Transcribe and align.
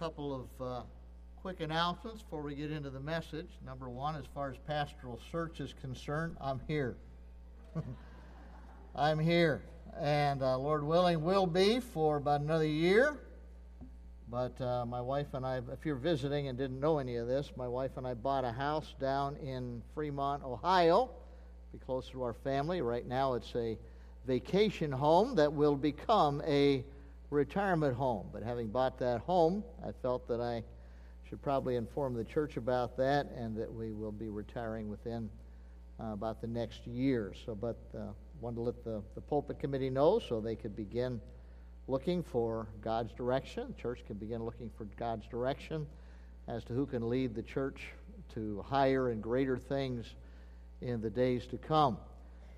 couple 0.00 0.34
of 0.34 0.66
uh, 0.66 0.82
quick 1.42 1.60
announcements 1.60 2.22
before 2.22 2.40
we 2.40 2.54
get 2.54 2.70
into 2.70 2.88
the 2.88 3.00
message. 3.00 3.48
Number 3.66 3.90
one, 3.90 4.16
as 4.16 4.24
far 4.34 4.50
as 4.50 4.56
pastoral 4.66 5.20
search 5.30 5.60
is 5.60 5.74
concerned, 5.78 6.36
I'm 6.40 6.58
here. 6.66 6.96
I'm 8.96 9.18
here. 9.18 9.60
And 10.00 10.40
uh, 10.40 10.56
Lord 10.56 10.84
willing, 10.84 11.22
will 11.22 11.46
be 11.46 11.80
for 11.80 12.16
about 12.16 12.40
another 12.40 12.64
year. 12.64 13.18
But 14.30 14.58
uh, 14.58 14.86
my 14.86 15.02
wife 15.02 15.34
and 15.34 15.44
I, 15.44 15.58
if 15.70 15.84
you're 15.84 15.96
visiting 15.96 16.48
and 16.48 16.56
didn't 16.56 16.80
know 16.80 16.96
any 16.96 17.16
of 17.16 17.28
this, 17.28 17.52
my 17.54 17.68
wife 17.68 17.98
and 17.98 18.06
I 18.06 18.14
bought 18.14 18.46
a 18.46 18.52
house 18.52 18.94
down 18.98 19.36
in 19.36 19.82
Fremont, 19.94 20.42
Ohio, 20.42 21.10
be 21.72 21.78
closer 21.78 22.12
to 22.12 22.22
our 22.22 22.34
family. 22.42 22.80
Right 22.80 23.06
now, 23.06 23.34
it's 23.34 23.54
a 23.54 23.76
vacation 24.26 24.92
home 24.92 25.34
that 25.34 25.52
will 25.52 25.76
become 25.76 26.40
a 26.46 26.86
retirement 27.30 27.96
home. 27.96 28.26
But 28.32 28.42
having 28.42 28.68
bought 28.68 28.98
that 28.98 29.20
home, 29.20 29.64
I 29.86 29.92
felt 30.02 30.28
that 30.28 30.40
I 30.40 30.62
should 31.28 31.40
probably 31.42 31.76
inform 31.76 32.14
the 32.14 32.24
church 32.24 32.56
about 32.56 32.96
that 32.96 33.30
and 33.36 33.56
that 33.56 33.72
we 33.72 33.92
will 33.92 34.12
be 34.12 34.28
retiring 34.28 34.88
within 34.88 35.30
uh, 36.00 36.12
about 36.12 36.40
the 36.40 36.48
next 36.48 36.86
year. 36.86 37.32
So, 37.46 37.54
but 37.54 37.78
uh, 37.96 38.12
wanted 38.40 38.56
to 38.56 38.62
let 38.62 38.84
the, 38.84 39.02
the 39.14 39.20
pulpit 39.20 39.58
committee 39.58 39.90
know 39.90 40.18
so 40.18 40.40
they 40.40 40.56
could 40.56 40.74
begin 40.74 41.20
looking 41.86 42.22
for 42.22 42.66
God's 42.80 43.12
direction. 43.12 43.74
The 43.76 43.80
church 43.82 44.00
can 44.06 44.16
begin 44.16 44.42
looking 44.44 44.70
for 44.76 44.84
God's 44.96 45.26
direction 45.26 45.86
as 46.48 46.64
to 46.64 46.72
who 46.72 46.86
can 46.86 47.08
lead 47.08 47.34
the 47.34 47.42
church 47.42 47.88
to 48.34 48.64
higher 48.66 49.10
and 49.10 49.22
greater 49.22 49.58
things 49.58 50.14
in 50.80 51.00
the 51.00 51.10
days 51.10 51.46
to 51.48 51.58
come. 51.58 51.98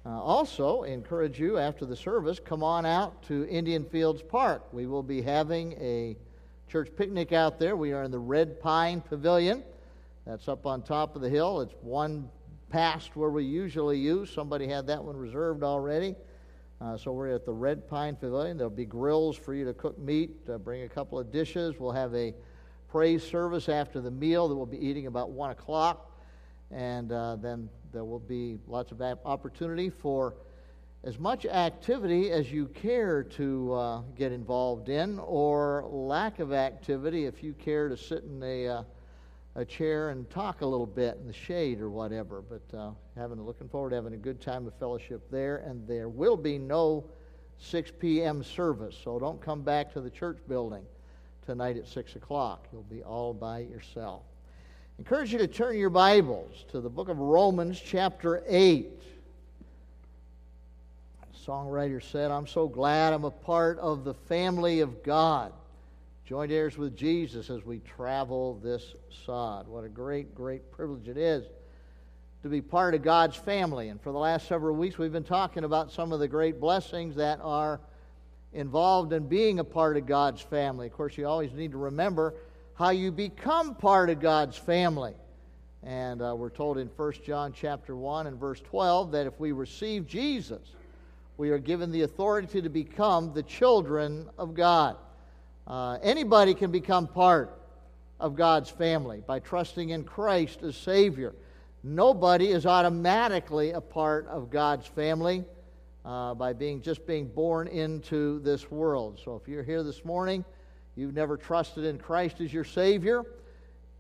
Uh, 0.05 0.21
also, 0.21 0.83
encourage 0.83 1.39
you 1.39 1.59
after 1.59 1.87
the 1.87 1.95
service, 1.95 2.41
come 2.45 2.65
on 2.65 2.85
out 2.85 3.23
to 3.23 3.47
Indian 3.49 3.85
Fields 3.85 4.21
Park. 4.21 4.65
We 4.73 4.87
will 4.87 5.05
be 5.05 5.23
having 5.23 5.75
a 5.75 6.17
church 6.69 6.89
picnic 6.97 7.31
out 7.31 7.61
there. 7.61 7.77
We 7.77 7.93
are 7.93 8.03
in 8.03 8.11
the 8.11 8.19
Red 8.19 8.61
Pine 8.61 9.01
Pavilion. 9.01 9.63
That's 10.27 10.49
up 10.49 10.67
on 10.67 10.83
top 10.83 11.15
of 11.15 11.23
the 11.23 11.29
hill. 11.29 11.61
It's 11.61 11.75
one 11.83 12.29
past 12.69 13.15
where 13.15 13.31
we 13.31 13.45
usually 13.45 13.97
use. 13.97 14.29
Somebody 14.29 14.67
had 14.67 14.89
that 14.89 15.05
one 15.05 15.17
reserved 15.17 15.63
already. 15.63 16.17
Uh, 16.81 16.97
so 16.97 17.13
we're 17.13 17.29
at 17.29 17.45
the 17.45 17.53
Red 17.53 17.89
Pine 17.89 18.17
Pavilion. 18.17 18.57
There'll 18.57 18.71
be 18.71 18.85
grills 18.85 19.37
for 19.37 19.55
you 19.55 19.65
to 19.67 19.73
cook 19.73 19.97
meat, 20.01 20.35
uh, 20.53 20.59
bring 20.59 20.83
a 20.83 20.89
couple 20.89 21.17
of 21.17 21.31
dishes. 21.31 21.79
We'll 21.79 21.93
have 21.93 22.13
a 22.13 22.35
praise 22.89 23.23
service 23.23 23.69
after 23.69 24.01
the 24.01 24.11
meal 24.11 24.49
that 24.49 24.57
we'll 24.57 24.67
be 24.67 24.85
eating 24.85 25.07
about 25.07 25.31
1 25.31 25.51
o'clock. 25.51 26.12
And 26.73 27.13
uh, 27.13 27.37
then 27.37 27.69
there 27.93 28.05
will 28.05 28.19
be 28.19 28.59
lots 28.67 28.93
of 28.93 29.03
opportunity 29.03 29.91
for 29.91 30.35
as 31.05 31.19
much 31.19 31.45
activity 31.45 32.31
as 32.31 32.51
you 32.51 32.67
care 32.67 33.23
to 33.23 33.73
uh, 33.75 34.03
get 34.17 34.33
involved 34.33 34.89
in, 34.89 35.19
or 35.19 35.85
lack 35.91 36.39
of 36.39 36.53
activity 36.53 37.27
if 37.27 37.43
you 37.43 37.53
care 37.55 37.89
to 37.89 37.97
sit 37.97 38.23
in 38.23 38.41
a, 38.43 38.69
uh, 38.69 38.83
a 39.57 39.65
chair 39.65 40.11
and 40.11 40.31
talk 40.31 40.61
a 40.61 40.67
little 40.67 40.87
bit 40.87 41.19
in 41.21 41.27
the 41.27 41.33
shade 41.33 41.81
or 41.81 41.91
whatever. 41.91 42.41
But 42.41 42.77
uh, 42.77 42.91
having 43.17 43.43
looking 43.43 43.69
forward 43.69 43.91
to 43.91 43.97
having 43.97 44.15
a 44.15 44.19
good 44.19 44.41
time 44.41 44.67
of 44.67 44.75
fellowship 44.79 45.29
there, 45.31 45.59
and 45.59 45.87
there 45.89 46.09
will 46.09 46.37
be 46.37 46.57
no 46.57 47.05
6 47.59 47.93
p.m. 47.99 48.43
service, 48.43 48.97
so 49.03 49.19
don't 49.19 49.41
come 49.41 49.63
back 49.63 49.93
to 49.93 50.01
the 50.01 50.11
church 50.11 50.39
building 50.49 50.85
tonight 51.45 51.77
at 51.77 51.87
6 51.89 52.17
o'clock. 52.17 52.69
You'll 52.73 52.83
be 52.85 53.03
all 53.03 53.35
by 53.35 53.59
yourself 53.59 54.23
encourage 55.03 55.33
you 55.33 55.39
to 55.39 55.49
turn 55.49 55.77
your 55.77 55.91
Bibles 55.91 56.65
to 56.71 56.81
the 56.81 56.89
book 56.89 57.09
of 57.09 57.19
Romans, 57.19 57.83
chapter 57.85 58.41
8. 58.47 58.89
The 61.33 61.45
songwriter 61.45 62.01
said, 62.01 62.31
I'm 62.31 62.47
so 62.47 62.69
glad 62.69 63.13
I'm 63.13 63.25
a 63.25 63.31
part 63.33 63.81
of 63.81 64.05
the 64.05 64.15
family 64.15 64.79
of 64.79 65.03
God, 65.03 65.53
joint 66.25 66.53
heirs 66.53 66.79
with 66.79 66.97
Jesus 66.97 67.51
as 67.51 67.65
we 67.65 67.81
travel 67.81 68.61
this 68.63 68.95
sod. 69.27 69.67
What 69.67 69.83
a 69.83 69.89
great, 69.89 70.37
great 70.37 70.71
privilege 70.71 71.09
it 71.09 71.17
is 71.17 71.47
to 72.45 72.49
be 72.49 72.61
part 72.61 72.95
of 72.95 73.03
God's 73.03 73.35
family. 73.35 73.89
And 73.89 74.01
for 74.01 74.13
the 74.13 74.19
last 74.19 74.47
several 74.47 74.77
weeks, 74.77 74.99
we've 74.99 75.11
been 75.11 75.25
talking 75.25 75.65
about 75.65 75.91
some 75.91 76.13
of 76.13 76.21
the 76.21 76.29
great 76.29 76.61
blessings 76.61 77.17
that 77.17 77.41
are 77.43 77.81
involved 78.53 79.13
in 79.13 79.27
being 79.27 79.59
a 79.59 79.65
part 79.65 79.97
of 79.97 80.07
God's 80.07 80.43
family. 80.43 80.87
Of 80.87 80.93
course, 80.93 81.19
you 81.19 81.27
always 81.27 81.53
need 81.53 81.73
to 81.73 81.79
remember 81.79 82.35
how 82.83 82.91
you 82.91 83.13
become 83.13 83.77
part 83.77 84.11
of 84.11 84.19
God's 84.19 84.57
family. 84.57 85.15
And 85.85 86.21
uh, 86.21 86.35
we're 86.37 86.51
told 86.51 86.79
in 86.79 86.89
1 86.89 87.13
John 87.25 87.53
chapter 87.53 87.95
1 87.95 88.27
and 88.27 88.37
verse 88.37 88.61
12 88.61 89.13
that 89.13 89.25
if 89.25 89.39
we 89.39 89.53
receive 89.53 90.05
Jesus, 90.05 90.75
we 91.37 91.51
are 91.51 91.61
given 91.61 91.93
the 91.93 92.03
authority 92.03 92.61
to 92.61 92.69
become 92.69 93.33
the 93.35 93.45
children 93.45 94.29
of 94.37 94.55
God. 94.55 94.97
Uh, 95.65 95.99
anybody 96.03 96.55
can 96.55 96.73
become 96.73 97.07
part 97.07 97.57
of 98.19 98.35
God's 98.35 98.69
family 98.71 99.23
by 99.25 99.39
trusting 99.39 99.91
in 99.91 100.03
Christ 100.03 100.65
as 100.65 100.77
Savior. 100.77 101.37
Nobody 101.85 102.49
is 102.49 102.67
automatically 102.67 103.71
a 103.71 103.81
part 103.81 104.27
of 104.27 104.51
God's 104.51 104.89
family 104.89 105.45
uh, 106.05 106.35
by 106.35 106.53
being 106.53 106.83
just 106.83 107.07
being 107.07 107.29
born 107.29 107.69
into 107.69 108.41
this 108.41 108.73
world. 108.73 109.21
So 109.25 109.37
if 109.37 109.47
you're 109.47 109.63
here 109.63 109.85
this 109.85 110.05
morning, 110.05 110.45
you've 110.97 111.15
never 111.15 111.37
trusted 111.37 111.85
in 111.85 111.99
Christ 111.99 112.41
as 112.41 112.53
your 112.53 112.65
Savior, 112.65 113.25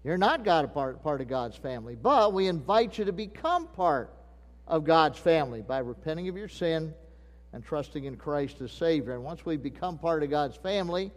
you're 0.05 0.19
not 0.19 0.45
God, 0.45 0.73
part, 0.75 1.03
part 1.03 1.21
of 1.21 1.29
God's 1.29 1.57
family. 1.57 1.95
But 1.95 2.33
we 2.33 2.49
invite 2.49 2.99
you 2.99 3.05
to 3.05 3.13
become 3.13 3.69
part 3.69 4.13
of 4.67 4.85
God's 4.85 5.19
family 5.19 5.63
by 5.63 5.79
repenting 5.79 6.29
of 6.29 6.37
your 6.37 6.49
sin 6.49 6.93
and 7.53 7.65
trusting 7.65 8.05
in 8.05 8.17
Christ 8.17 8.61
as 8.61 8.73
Savior. 8.73 9.15
And 9.15 9.23
once 9.23 9.45
we 9.47 9.57
become 9.57 9.99
part 9.99 10.23
of 10.23 10.31
God's 10.31 10.57
family, 10.57 11.13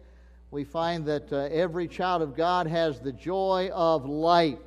we 0.52 0.64
find 0.64 1.06
that 1.06 1.32
uh, 1.34 1.50
every 1.52 1.88
child 1.88 2.22
of 2.22 2.36
God 2.36 2.68
has 2.68 3.00
the 3.00 3.12
joy 3.12 3.70
of 3.74 4.06
life, 4.06 4.60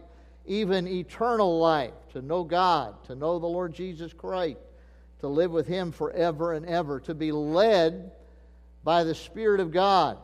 even 0.47 0.89
eternal 0.89 1.59
life, 1.59 1.95
to 2.13 2.23
know 2.23 2.43
God, 2.43 3.03
to 3.05 3.15
know 3.15 3.39
the 3.39 3.47
Lord 3.47 3.73
Jesus 3.73 4.13
Christ, 4.13 4.59
to 5.21 5.29
live 5.29 5.51
with 5.51 5.67
Him 5.67 5.93
forever 5.93 6.55
and 6.55 6.67
ever, 6.67 7.01
to 7.01 7.15
be 7.15 7.31
led 7.31 8.11
by 8.83 9.05
the 9.05 9.15
Spirit 9.15 9.61
of 9.61 9.71
God 9.71 10.19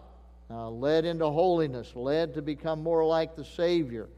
uh, 0.54 0.70
led 0.70 1.04
into 1.04 1.28
holiness, 1.28 1.96
led 1.96 2.32
to 2.34 2.40
become 2.40 2.80
more 2.80 3.04
like 3.04 3.34
the 3.34 3.44
Savior, 3.44 4.08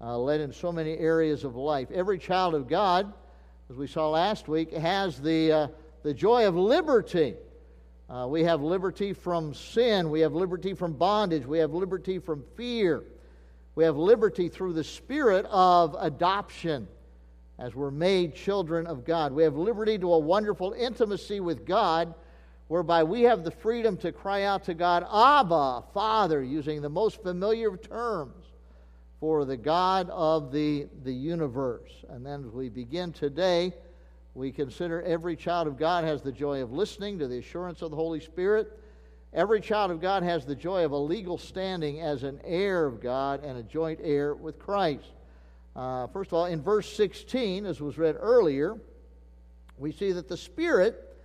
uh, 0.00 0.16
led 0.16 0.40
in 0.40 0.52
so 0.52 0.70
many 0.70 0.96
areas 0.96 1.42
of 1.42 1.56
life. 1.56 1.90
Every 1.90 2.16
child 2.16 2.54
of 2.54 2.68
God, 2.68 3.12
as 3.68 3.76
we 3.76 3.88
saw 3.88 4.08
last 4.08 4.46
week, 4.46 4.72
has 4.72 5.20
the, 5.20 5.52
uh, 5.52 5.68
the 6.04 6.14
joy 6.14 6.46
of 6.46 6.54
liberty. 6.54 7.34
Uh, 8.08 8.28
we 8.28 8.44
have 8.44 8.62
liberty 8.62 9.12
from 9.12 9.52
sin, 9.52 10.10
we 10.10 10.20
have 10.20 10.32
liberty 10.32 10.74
from 10.74 10.92
bondage, 10.92 11.44
we 11.44 11.58
have 11.58 11.72
liberty 11.72 12.20
from 12.20 12.44
fear, 12.56 13.02
we 13.74 13.82
have 13.82 13.96
liberty 13.96 14.48
through 14.48 14.74
the 14.74 14.84
spirit 14.84 15.44
of 15.46 15.96
adoption 15.98 16.86
as 17.58 17.74
we're 17.74 17.90
made 17.90 18.36
children 18.36 18.86
of 18.86 19.04
God. 19.04 19.32
We 19.32 19.42
have 19.42 19.56
liberty 19.56 19.98
to 19.98 20.12
a 20.12 20.18
wonderful 20.18 20.72
intimacy 20.72 21.40
with 21.40 21.66
God 21.66 22.14
whereby 22.70 23.02
we 23.02 23.22
have 23.22 23.42
the 23.42 23.50
freedom 23.50 23.96
to 23.96 24.12
cry 24.12 24.44
out 24.44 24.62
to 24.62 24.74
God, 24.74 25.04
Abba, 25.12 25.82
Father, 25.92 26.40
using 26.40 26.80
the 26.80 26.88
most 26.88 27.20
familiar 27.20 27.76
terms 27.76 28.44
for 29.18 29.44
the 29.44 29.56
God 29.56 30.08
of 30.10 30.52
the, 30.52 30.86
the 31.02 31.12
universe. 31.12 31.90
And 32.08 32.24
then 32.24 32.44
as 32.46 32.52
we 32.52 32.68
begin 32.68 33.12
today, 33.12 33.72
we 34.34 34.52
consider 34.52 35.02
every 35.02 35.34
child 35.34 35.66
of 35.66 35.78
God 35.78 36.04
has 36.04 36.22
the 36.22 36.30
joy 36.30 36.62
of 36.62 36.70
listening 36.70 37.18
to 37.18 37.26
the 37.26 37.38
assurance 37.38 37.82
of 37.82 37.90
the 37.90 37.96
Holy 37.96 38.20
Spirit. 38.20 38.78
Every 39.32 39.60
child 39.60 39.90
of 39.90 40.00
God 40.00 40.22
has 40.22 40.46
the 40.46 40.54
joy 40.54 40.84
of 40.84 40.92
a 40.92 40.96
legal 40.96 41.38
standing 41.38 42.00
as 42.00 42.22
an 42.22 42.38
heir 42.44 42.86
of 42.86 43.02
God 43.02 43.42
and 43.42 43.58
a 43.58 43.64
joint 43.64 43.98
heir 44.00 44.32
with 44.32 44.60
Christ. 44.60 45.10
Uh, 45.74 46.06
first 46.06 46.28
of 46.28 46.34
all, 46.34 46.46
in 46.46 46.62
verse 46.62 46.88
16, 46.96 47.66
as 47.66 47.80
was 47.80 47.98
read 47.98 48.16
earlier, 48.20 48.78
we 49.76 49.90
see 49.90 50.12
that 50.12 50.28
the 50.28 50.36
Spirit 50.36 51.16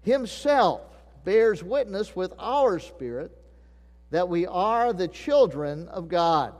Himself 0.00 0.80
bears 1.24 1.62
witness 1.62 2.14
with 2.14 2.32
our 2.38 2.78
spirit 2.78 3.36
that 4.10 4.28
we 4.28 4.46
are 4.46 4.92
the 4.92 5.08
children 5.08 5.88
of 5.88 6.08
God. 6.08 6.54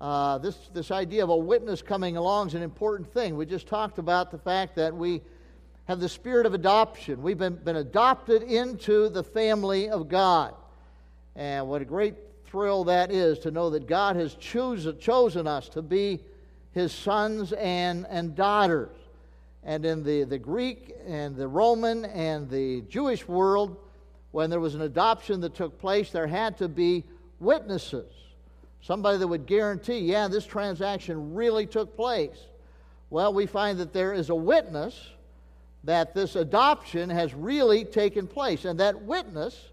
Uh, 0.00 0.38
this, 0.38 0.56
this 0.72 0.90
idea 0.90 1.24
of 1.24 1.30
a 1.30 1.36
witness 1.36 1.82
coming 1.82 2.16
along 2.16 2.48
is 2.48 2.54
an 2.54 2.62
important 2.62 3.12
thing. 3.12 3.36
We 3.36 3.46
just 3.46 3.66
talked 3.66 3.98
about 3.98 4.30
the 4.30 4.38
fact 4.38 4.76
that 4.76 4.94
we 4.94 5.20
have 5.86 6.00
the 6.00 6.08
spirit 6.08 6.46
of 6.46 6.54
adoption. 6.54 7.22
We've 7.22 7.38
been, 7.38 7.56
been 7.56 7.76
adopted 7.76 8.42
into 8.42 9.08
the 9.08 9.24
family 9.24 9.88
of 9.88 10.08
God. 10.08 10.54
And 11.34 11.68
what 11.68 11.82
a 11.82 11.84
great 11.84 12.14
thrill 12.46 12.84
that 12.84 13.10
is 13.10 13.38
to 13.40 13.50
know 13.50 13.70
that 13.70 13.86
God 13.86 14.16
has 14.16 14.34
choose, 14.34 14.86
chosen 15.00 15.46
us 15.46 15.68
to 15.70 15.82
be 15.82 16.20
his 16.72 16.92
sons 16.92 17.52
and, 17.52 18.06
and 18.08 18.34
daughters. 18.34 18.96
And 19.64 19.84
in 19.84 20.04
the, 20.04 20.24
the 20.24 20.38
Greek 20.38 20.94
and 21.06 21.36
the 21.36 21.48
Roman 21.48 22.04
and 22.04 22.48
the 22.48 22.82
Jewish 22.82 23.26
world, 23.26 23.76
when 24.30 24.50
there 24.50 24.60
was 24.60 24.74
an 24.74 24.82
adoption 24.82 25.40
that 25.40 25.54
took 25.54 25.78
place, 25.78 26.10
there 26.10 26.26
had 26.26 26.58
to 26.58 26.68
be 26.68 27.04
witnesses. 27.40 28.12
Somebody 28.80 29.18
that 29.18 29.26
would 29.26 29.46
guarantee, 29.46 29.98
yeah, 29.98 30.28
this 30.28 30.46
transaction 30.46 31.34
really 31.34 31.66
took 31.66 31.96
place. 31.96 32.38
Well, 33.10 33.32
we 33.32 33.46
find 33.46 33.78
that 33.78 33.92
there 33.92 34.12
is 34.12 34.30
a 34.30 34.34
witness 34.34 35.10
that 35.84 36.14
this 36.14 36.36
adoption 36.36 37.08
has 37.10 37.34
really 37.34 37.84
taken 37.84 38.26
place. 38.26 38.64
And 38.64 38.80
that 38.80 39.02
witness 39.02 39.70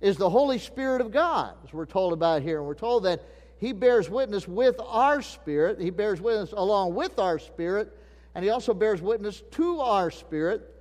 is 0.00 0.16
the 0.16 0.30
Holy 0.30 0.58
Spirit 0.58 1.00
of 1.00 1.10
God, 1.10 1.54
as 1.64 1.72
we're 1.72 1.86
told 1.86 2.12
about 2.12 2.42
here. 2.42 2.58
And 2.58 2.66
we're 2.66 2.74
told 2.74 3.04
that 3.04 3.24
He 3.58 3.72
bears 3.72 4.10
witness 4.10 4.46
with 4.46 4.78
our 4.84 5.22
spirit, 5.22 5.80
He 5.80 5.90
bears 5.90 6.20
witness 6.20 6.52
along 6.52 6.94
with 6.94 7.18
our 7.18 7.38
spirit, 7.38 7.96
and 8.34 8.44
He 8.44 8.50
also 8.50 8.74
bears 8.74 9.00
witness 9.00 9.42
to 9.52 9.80
our 9.80 10.10
spirit 10.10 10.74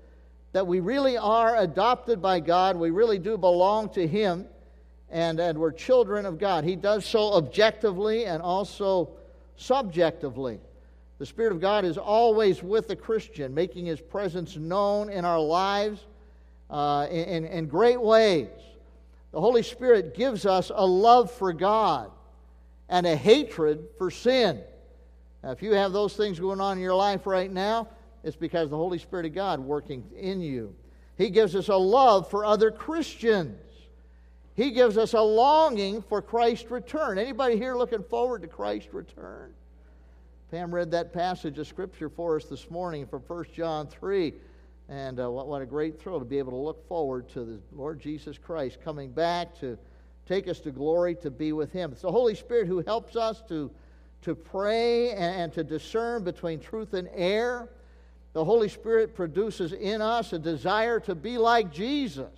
that 0.54 0.66
we 0.66 0.80
really 0.80 1.18
are 1.18 1.58
adopted 1.58 2.22
by 2.22 2.40
God. 2.40 2.78
We 2.78 2.90
really 2.90 3.20
do 3.20 3.38
belong 3.38 3.90
to 3.90 4.08
Him, 4.08 4.46
and, 5.10 5.40
and 5.40 5.58
we're 5.58 5.72
children 5.72 6.26
of 6.26 6.40
God. 6.40 6.64
He 6.64 6.76
does 6.76 7.06
so 7.06 7.34
objectively 7.34 8.26
and 8.26 8.42
also 8.42 9.10
subjectively. 9.56 10.60
The 11.20 11.26
Spirit 11.26 11.52
of 11.52 11.60
God 11.60 11.84
is 11.84 11.98
always 11.98 12.62
with 12.62 12.88
the 12.88 12.96
Christian, 12.96 13.54
making 13.54 13.86
His 13.86 14.00
presence 14.00 14.56
known 14.56 15.10
in 15.10 15.26
our 15.26 15.40
lives 15.40 16.06
uh, 16.70 17.08
in, 17.10 17.46
in 17.46 17.68
great 17.68 18.00
ways. 18.02 18.50
The 19.32 19.42
Holy 19.42 19.64
Spirit 19.64 20.16
gives 20.16 20.46
us 20.46 20.72
a 20.74 20.86
love 20.86 21.32
for 21.32 21.54
God 21.54 22.12
and 22.90 23.06
a 23.06 23.16
hatred 23.16 23.88
for 23.98 24.10
sin. 24.10 24.62
Now, 25.44 25.52
if 25.52 25.62
you 25.62 25.74
have 25.74 25.92
those 25.92 26.16
things 26.16 26.40
going 26.40 26.62
on 26.62 26.78
in 26.78 26.84
your 26.84 26.96
life 26.96 27.28
right 27.28 27.52
now, 27.52 27.88
it's 28.24 28.36
because 28.36 28.70
the 28.70 28.78
Holy 28.78 28.98
Spirit 28.98 29.26
of 29.26 29.34
God 29.34 29.60
working 29.60 30.04
in 30.16 30.42
you. 30.42 30.76
He 31.18 31.30
gives 31.30 31.56
us 31.56 31.68
a 31.68 31.76
love 31.76 32.30
for 32.30 32.46
other 32.46 32.72
Christians. 32.72 33.60
He 34.54 34.72
gives 34.72 34.98
us 34.98 35.14
a 35.14 35.22
longing 35.22 36.02
for 36.02 36.22
Christ's 36.22 36.72
return. 36.72 37.18
Anybody 37.18 37.58
here 37.58 37.76
looking 37.76 38.04
forward 38.04 38.42
to 38.42 38.48
Christ's 38.48 38.94
return? 38.94 39.54
Pam 40.50 40.74
read 40.74 40.92
that 40.92 41.14
passage 41.14 41.58
of 41.60 41.68
Scripture 41.68 42.10
for 42.10 42.38
us 42.38 42.46
this 42.46 42.70
morning 42.72 43.06
from 43.06 43.22
1 43.22 43.46
John 43.54 43.88
3. 43.88 44.34
And 44.90 45.20
uh, 45.20 45.30
what, 45.30 45.48
what 45.48 45.62
a 45.62 45.66
great 45.66 46.00
thrill 46.00 46.20
to 46.20 46.26
be 46.26 46.38
able 46.38 46.52
to 46.52 46.58
look 46.58 46.88
forward 46.88 47.28
to 47.30 47.44
the 47.44 47.60
Lord 47.74 48.00
Jesus 48.00 48.38
Christ 48.38 48.80
coming 48.84 49.12
back 49.12 49.60
to 49.60 49.78
take 50.26 50.48
us 50.48 50.60
to 50.62 50.72
glory 50.72 51.16
to 51.16 51.30
be 51.30 51.52
with 51.52 51.72
Him. 51.72 51.92
It's 51.92 52.02
the 52.02 52.12
Holy 52.12 52.36
Spirit 52.36 52.68
who 52.68 52.80
helps 52.80 53.16
us 53.16 53.44
to, 53.50 53.70
to 54.22 54.36
pray 54.36 55.12
and, 55.12 55.42
and 55.42 55.54
to 55.54 55.64
discern 55.64 56.24
between 56.24 56.60
truth 56.60 56.94
and 56.94 57.10
error. 57.14 57.70
The 58.38 58.46
Holy 58.46 58.70
Spirit 58.70 59.16
produces 59.16 59.74
in 59.74 60.00
us 60.00 60.32
a 60.32 60.38
desire 60.38 61.00
to 61.00 61.16
be 61.16 61.40
like 61.40 61.74
Jesus. 61.74 62.30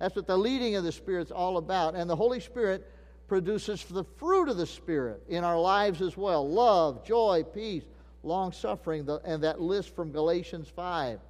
That's 0.00 0.16
what 0.16 0.26
the 0.26 0.36
leading 0.36 0.74
of 0.74 0.82
the 0.82 0.90
Spirit's 0.90 1.30
all 1.30 1.56
about. 1.56 1.94
And 1.94 2.10
the 2.10 2.16
Holy 2.16 2.40
Spirit 2.40 2.84
produces 3.28 3.84
the 3.84 4.02
fruit 4.02 4.48
of 4.48 4.56
the 4.56 4.66
Spirit 4.66 5.22
in 5.28 5.44
our 5.44 5.56
lives 5.56 6.02
as 6.02 6.16
well 6.16 6.50
love, 6.50 7.04
joy, 7.04 7.44
peace, 7.44 7.84
long 8.24 8.50
suffering, 8.50 9.08
and 9.24 9.44
that 9.44 9.60
list 9.60 9.94
from 9.94 10.10
Galatians 10.10 10.66
5 10.74 11.20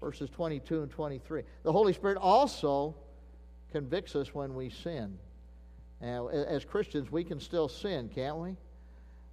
verses 0.00 0.28
22 0.30 0.82
and 0.82 0.90
23. 0.90 1.44
The 1.62 1.70
Holy 1.70 1.92
Spirit 1.92 2.18
also 2.18 2.96
convicts 3.70 4.16
us 4.16 4.34
when 4.34 4.52
we 4.52 4.68
sin. 4.68 5.16
Now, 6.00 6.26
as 6.26 6.64
Christians, 6.64 7.12
we 7.12 7.22
can 7.22 7.38
still 7.38 7.68
sin, 7.68 8.10
can't 8.12 8.38
we? 8.38 8.56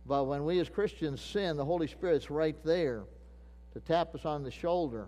But 0.05 0.25
when 0.25 0.45
we 0.45 0.59
as 0.59 0.69
Christians 0.69 1.21
sin, 1.21 1.57
the 1.57 1.65
Holy 1.65 1.87
Spirit's 1.87 2.29
right 2.29 2.55
there 2.63 3.05
to 3.75 3.81
tap 3.81 4.15
us 4.15 4.23
on 4.23 4.41
the 4.41 4.49
shoulder 4.49 5.05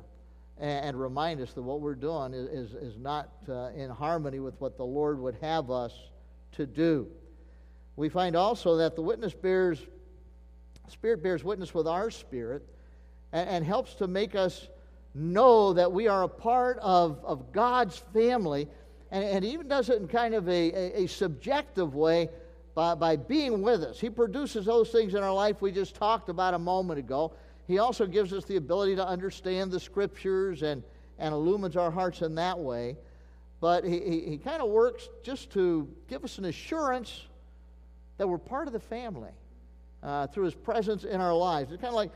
and, 0.58 0.86
and 0.88 1.00
remind 1.00 1.40
us 1.40 1.54
that 1.54 1.62
what 1.62 1.80
we're 1.80 1.96
doing 1.96 2.34
is, 2.34 2.50
is, 2.50 2.74
is 2.74 2.98
not 2.98 3.30
uh, 3.48 3.70
in 3.70 3.90
harmony 3.90 4.42
with 4.42 4.60
what 4.60 4.76
the 4.76 4.84
Lord 4.84 5.20
would 5.22 5.38
have 5.40 5.72
us 5.72 5.94
to 6.52 6.66
do. 6.66 7.08
We 7.96 8.10
find 8.10 8.36
also 8.36 8.76
that 8.76 8.96
the 8.96 9.02
witness 9.02 9.34
bears, 9.34 9.80
Spirit 10.90 11.24
bears 11.24 11.46
witness 11.46 11.74
with 11.74 11.88
our 11.88 12.12
spirit 12.12 12.62
and, 13.32 13.50
and 13.50 13.66
helps 13.66 13.94
to 13.96 14.08
make 14.08 14.36
us 14.36 14.68
know 15.16 15.72
that 15.72 15.90
we 15.90 16.10
are 16.10 16.24
a 16.24 16.28
part 16.28 16.78
of, 16.80 17.24
of 17.24 17.54
God's 17.54 17.98
family, 18.14 18.68
and, 19.12 19.24
and 19.24 19.46
even 19.46 19.70
does 19.70 19.90
it 19.90 20.02
in 20.02 20.10
kind 20.10 20.36
of 20.36 20.48
a, 20.50 20.72
a, 20.74 21.04
a 21.04 21.08
subjective 21.08 21.96
way 21.96 22.30
by, 22.76 22.96
by 22.96 23.16
being 23.16 23.62
with 23.62 23.82
us. 23.82 23.98
He 23.98 24.10
produces 24.10 24.66
those 24.66 24.90
things 24.90 25.14
in 25.14 25.24
our 25.24 25.34
life 25.34 25.62
we 25.62 25.72
just 25.72 25.96
talked 25.96 26.28
about 26.28 26.54
a 26.54 26.60
moment 26.60 27.00
ago. 27.00 27.34
He 27.68 27.80
also 27.80 28.06
gives 28.06 28.32
us 28.32 28.46
the 28.46 28.56
ability 28.56 28.96
to 28.96 29.06
understand 29.06 29.72
the 29.72 29.80
scriptures 29.80 30.64
and, 30.64 30.84
and 31.20 31.34
illumines 31.34 31.76
our 31.76 31.92
hearts 31.92 32.22
in 32.22 32.36
that 32.36 32.58
way. 32.58 32.96
But 33.60 33.84
he, 33.84 34.00
he, 34.00 34.20
he 34.22 34.38
kind 34.38 34.62
of 34.62 34.70
works 34.70 35.10
just 35.24 35.52
to 35.52 35.88
give 36.08 36.24
us 36.24 36.38
an 36.38 36.46
assurance 36.46 37.26
that 38.18 38.28
we're 38.28 38.38
part 38.38 38.68
of 38.68 38.74
the 38.74 38.80
family 38.80 39.32
uh, 40.02 40.28
through 40.28 40.46
his 40.46 40.56
presence 40.56 41.04
in 41.04 41.20
our 41.20 41.34
lives. 41.34 41.72
It's 41.72 41.82
kind 41.82 41.90
of 41.90 41.96
like 41.96 42.12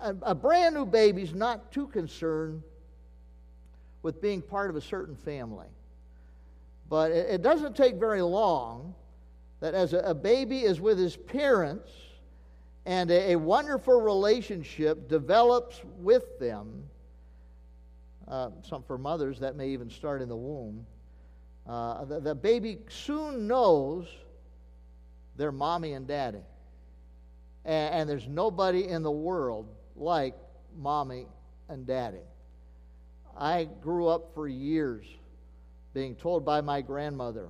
a, 0.00 0.14
a 0.22 0.34
brand 0.34 0.74
new 0.74 0.86
baby's 0.86 1.34
not 1.34 1.72
too 1.72 1.88
concerned 1.88 2.62
with 4.02 4.22
being 4.22 4.40
part 4.40 4.70
of 4.70 4.76
a 4.76 4.80
certain 4.80 5.16
family. 5.16 5.66
But 6.88 7.10
it, 7.10 7.28
it 7.30 7.42
doesn't 7.42 7.74
take 7.74 7.96
very 7.96 8.22
long 8.22 8.94
that 9.60 9.74
as 9.74 9.94
a, 9.94 9.98
a 9.98 10.14
baby 10.14 10.60
is 10.60 10.80
with 10.80 10.98
his 10.98 11.16
parents 11.16 11.90
and 12.86 13.10
a, 13.10 13.32
a 13.32 13.38
wonderful 13.38 14.00
relationship 14.00 15.08
develops 15.08 15.80
with 15.98 16.38
them, 16.38 16.84
uh, 18.26 18.50
some 18.62 18.82
for 18.82 18.96
mothers 18.96 19.38
that 19.40 19.56
may 19.56 19.68
even 19.68 19.90
start 19.90 20.22
in 20.22 20.28
the 20.28 20.36
womb. 20.36 20.86
Uh, 21.66 22.04
the, 22.04 22.20
the, 22.20 22.34
baby 22.34 22.78
soon 22.88 23.46
knows 23.46 24.06
their 25.36 25.52
mommy 25.52 25.92
and 25.92 26.06
daddy. 26.06 26.42
And, 27.64 27.94
and 27.94 28.08
there's 28.08 28.26
nobody 28.26 28.88
in 28.88 29.02
the 29.02 29.10
world 29.10 29.66
like 29.94 30.34
mommy 30.76 31.26
and 31.68 31.86
daddy. 31.86 32.22
I 33.36 33.68
grew 33.82 34.08
up 34.08 34.34
for 34.34 34.48
years 34.48 35.06
being 35.92 36.14
told 36.14 36.44
by 36.44 36.60
my 36.60 36.80
grandmother 36.80 37.48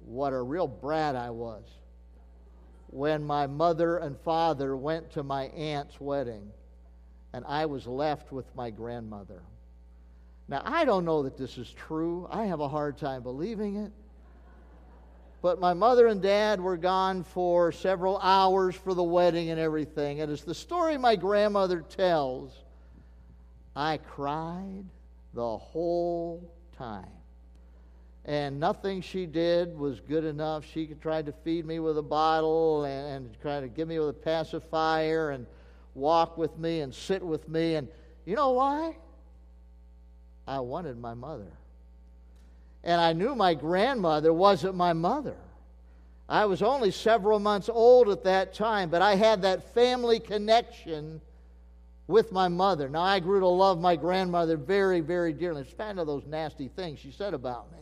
what 0.00 0.32
a 0.32 0.42
real 0.42 0.66
brat 0.66 1.16
I 1.16 1.30
was 1.30 1.64
when 2.92 3.24
my 3.24 3.46
mother 3.46 3.96
and 3.96 4.16
father 4.18 4.76
went 4.76 5.10
to 5.10 5.22
my 5.22 5.44
aunt's 5.46 5.98
wedding 5.98 6.52
and 7.32 7.42
I 7.48 7.64
was 7.64 7.86
left 7.86 8.30
with 8.30 8.54
my 8.54 8.70
grandmother. 8.70 9.42
Now, 10.46 10.60
I 10.64 10.84
don't 10.84 11.06
know 11.06 11.22
that 11.22 11.38
this 11.38 11.56
is 11.56 11.70
true. 11.70 12.28
I 12.30 12.44
have 12.44 12.60
a 12.60 12.68
hard 12.68 12.98
time 12.98 13.22
believing 13.22 13.76
it. 13.76 13.92
But 15.40 15.58
my 15.58 15.72
mother 15.72 16.06
and 16.08 16.20
dad 16.20 16.60
were 16.60 16.76
gone 16.76 17.24
for 17.24 17.72
several 17.72 18.18
hours 18.18 18.76
for 18.76 18.92
the 18.92 19.02
wedding 19.02 19.48
and 19.48 19.58
everything. 19.58 20.20
And 20.20 20.30
as 20.30 20.44
the 20.44 20.54
story 20.54 20.98
my 20.98 21.16
grandmother 21.16 21.80
tells, 21.80 22.52
I 23.74 23.96
cried 23.96 24.84
the 25.32 25.56
whole 25.56 26.52
time. 26.76 27.21
And 28.24 28.60
nothing 28.60 29.00
she 29.00 29.26
did 29.26 29.76
was 29.76 30.00
good 30.00 30.24
enough. 30.24 30.64
She 30.72 30.86
tried 31.00 31.26
to 31.26 31.32
feed 31.32 31.66
me 31.66 31.80
with 31.80 31.98
a 31.98 32.02
bottle 32.02 32.84
and, 32.84 33.26
and 33.26 33.40
try 33.40 33.60
to 33.60 33.68
give 33.68 33.88
me 33.88 33.98
with 33.98 34.10
a 34.10 34.12
pacifier 34.12 35.30
and 35.30 35.46
walk 35.94 36.38
with 36.38 36.56
me 36.56 36.80
and 36.80 36.94
sit 36.94 37.22
with 37.22 37.48
me. 37.48 37.74
And 37.74 37.88
you 38.24 38.36
know 38.36 38.50
why? 38.50 38.96
I 40.46 40.60
wanted 40.60 40.98
my 40.98 41.14
mother. 41.14 41.50
And 42.84 43.00
I 43.00 43.12
knew 43.12 43.34
my 43.34 43.54
grandmother 43.54 44.32
wasn't 44.32 44.76
my 44.76 44.92
mother. 44.92 45.36
I 46.28 46.46
was 46.46 46.62
only 46.62 46.90
several 46.90 47.38
months 47.38 47.68
old 47.68 48.08
at 48.08 48.24
that 48.24 48.54
time, 48.54 48.88
but 48.88 49.02
I 49.02 49.16
had 49.16 49.42
that 49.42 49.74
family 49.74 50.18
connection 50.18 51.20
with 52.06 52.32
my 52.32 52.48
mother. 52.48 52.88
Now, 52.88 53.02
I 53.02 53.20
grew 53.20 53.40
to 53.40 53.48
love 53.48 53.80
my 53.80 53.96
grandmother 53.96 54.56
very, 54.56 55.00
very 55.00 55.32
dearly, 55.32 55.62
in 55.62 55.68
spite 55.68 55.98
of 55.98 56.06
those 56.06 56.24
nasty 56.26 56.68
things 56.68 57.00
she 57.00 57.10
said 57.10 57.34
about 57.34 57.70
me. 57.72 57.78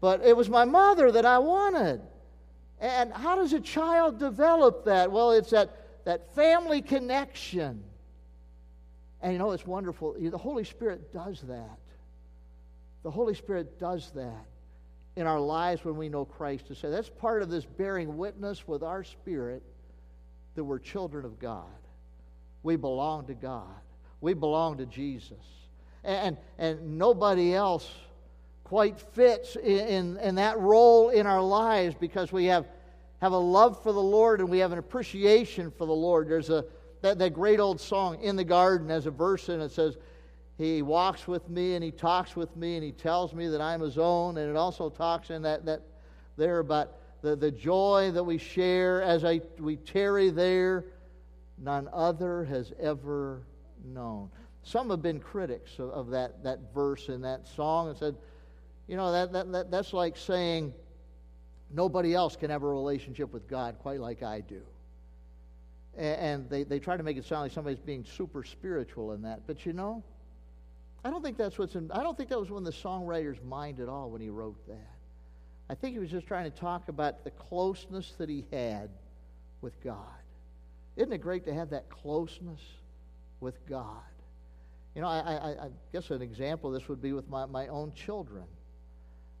But 0.00 0.24
it 0.24 0.36
was 0.36 0.48
my 0.48 0.64
mother 0.64 1.10
that 1.12 1.24
I 1.24 1.38
wanted. 1.38 2.00
And 2.80 3.12
how 3.12 3.36
does 3.36 3.52
a 3.52 3.60
child 3.60 4.18
develop 4.18 4.84
that? 4.84 5.10
Well, 5.10 5.32
it's 5.32 5.50
that, 5.50 6.04
that 6.04 6.34
family 6.34 6.82
connection. 6.82 7.82
And 9.22 9.32
you 9.32 9.38
know, 9.38 9.52
it's 9.52 9.66
wonderful. 9.66 10.14
The 10.18 10.36
Holy 10.36 10.64
Spirit 10.64 11.12
does 11.12 11.40
that. 11.42 11.78
The 13.02 13.10
Holy 13.10 13.34
Spirit 13.34 13.78
does 13.78 14.10
that 14.14 14.46
in 15.16 15.26
our 15.26 15.40
lives 15.40 15.84
when 15.84 15.96
we 15.96 16.08
know 16.08 16.24
Christ 16.24 16.66
to 16.66 16.74
say 16.74 16.90
that's 16.90 17.08
part 17.08 17.42
of 17.42 17.48
this 17.48 17.64
bearing 17.64 18.18
witness 18.18 18.68
with 18.68 18.82
our 18.82 19.02
spirit 19.02 19.62
that 20.54 20.64
we're 20.64 20.78
children 20.78 21.24
of 21.24 21.38
God. 21.38 21.64
We 22.62 22.76
belong 22.76 23.26
to 23.26 23.34
God. 23.34 23.80
We 24.20 24.34
belong 24.34 24.78
to 24.78 24.86
Jesus. 24.86 25.38
And, 26.04 26.36
and 26.58 26.98
nobody 26.98 27.54
else 27.54 27.90
quite 28.66 28.98
fits 28.98 29.54
in, 29.54 29.86
in, 29.86 30.16
in 30.16 30.34
that 30.34 30.58
role 30.58 31.10
in 31.10 31.24
our 31.24 31.40
lives 31.40 31.94
because 31.94 32.32
we 32.32 32.46
have, 32.46 32.66
have 33.20 33.30
a 33.30 33.38
love 33.38 33.80
for 33.80 33.92
the 33.92 34.02
Lord 34.02 34.40
and 34.40 34.48
we 34.48 34.58
have 34.58 34.72
an 34.72 34.78
appreciation 34.78 35.70
for 35.70 35.86
the 35.86 35.94
Lord. 35.94 36.28
There's 36.28 36.50
a 36.50 36.64
that, 37.02 37.20
that 37.20 37.30
great 37.32 37.60
old 37.60 37.80
song, 37.80 38.20
In 38.22 38.34
the 38.34 38.42
Garden, 38.42 38.90
as 38.90 39.06
a 39.06 39.12
verse 39.12 39.48
and 39.48 39.62
it 39.62 39.70
says, 39.70 39.96
he 40.58 40.82
walks 40.82 41.28
with 41.28 41.48
me 41.48 41.74
and 41.74 41.84
he 41.84 41.92
talks 41.92 42.34
with 42.34 42.56
me 42.56 42.74
and 42.74 42.82
he 42.82 42.90
tells 42.90 43.32
me 43.32 43.46
that 43.46 43.60
I'm 43.60 43.80
his 43.80 43.98
own. 43.98 44.36
And 44.38 44.50
it 44.50 44.56
also 44.56 44.90
talks 44.90 45.30
in 45.30 45.42
that, 45.42 45.64
that 45.66 45.82
there 46.36 46.58
about 46.58 46.96
the, 47.22 47.36
the 47.36 47.52
joy 47.52 48.10
that 48.12 48.24
we 48.24 48.36
share 48.36 49.00
as 49.00 49.24
I, 49.24 49.42
we 49.60 49.76
tarry 49.76 50.30
there, 50.30 50.86
none 51.56 51.88
other 51.92 52.44
has 52.46 52.72
ever 52.80 53.42
known. 53.84 54.28
Some 54.64 54.90
have 54.90 55.02
been 55.02 55.20
critics 55.20 55.78
of, 55.78 55.90
of 55.90 56.10
that, 56.10 56.42
that 56.42 56.74
verse 56.74 57.08
in 57.08 57.20
that 57.20 57.46
song 57.46 57.90
and 57.90 57.96
said, 57.96 58.16
You 58.88 58.96
know, 58.96 59.12
that, 59.12 59.32
that, 59.32 59.52
that, 59.52 59.70
that's 59.70 59.92
like 59.92 60.16
saying 60.16 60.72
nobody 61.70 62.14
else 62.14 62.36
can 62.36 62.50
have 62.50 62.62
a 62.62 62.68
relationship 62.68 63.32
with 63.32 63.48
God 63.48 63.76
quite 63.80 64.00
like 64.00 64.22
I 64.22 64.40
do. 64.40 64.62
And, 65.96 66.20
and 66.20 66.50
they, 66.50 66.62
they 66.62 66.78
try 66.78 66.96
to 66.96 67.02
make 67.02 67.16
it 67.16 67.24
sound 67.24 67.42
like 67.42 67.52
somebody's 67.52 67.80
being 67.80 68.04
super 68.04 68.44
spiritual 68.44 69.12
in 69.12 69.22
that. 69.22 69.46
But 69.46 69.66
you 69.66 69.72
know, 69.72 70.04
I 71.04 71.10
don't 71.10 71.22
think 71.22 71.36
that's 71.36 71.58
what's 71.58 71.74
in, 71.74 71.90
I 71.92 72.02
don't 72.02 72.16
think 72.16 72.30
that 72.30 72.38
was 72.38 72.48
in 72.50 72.64
the 72.64 72.72
songwriter's 72.72 73.42
mind 73.44 73.80
at 73.80 73.88
all 73.88 74.10
when 74.10 74.20
he 74.20 74.28
wrote 74.28 74.66
that. 74.68 74.92
I 75.68 75.74
think 75.74 75.94
he 75.94 75.98
was 75.98 76.10
just 76.10 76.26
trying 76.26 76.50
to 76.50 76.56
talk 76.56 76.88
about 76.88 77.24
the 77.24 77.30
closeness 77.30 78.12
that 78.18 78.28
he 78.28 78.44
had 78.52 78.88
with 79.62 79.82
God. 79.82 79.98
Isn't 80.96 81.12
it 81.12 81.18
great 81.18 81.44
to 81.46 81.54
have 81.54 81.70
that 81.70 81.88
closeness 81.90 82.60
with 83.40 83.66
God? 83.66 84.02
You 84.94 85.02
know, 85.02 85.08
I, 85.08 85.18
I, 85.18 85.48
I 85.50 85.68
guess 85.92 86.10
an 86.10 86.22
example 86.22 86.74
of 86.74 86.80
this 86.80 86.88
would 86.88 87.02
be 87.02 87.12
with 87.12 87.28
my, 87.28 87.46
my 87.46 87.66
own 87.66 87.92
children. 87.92 88.44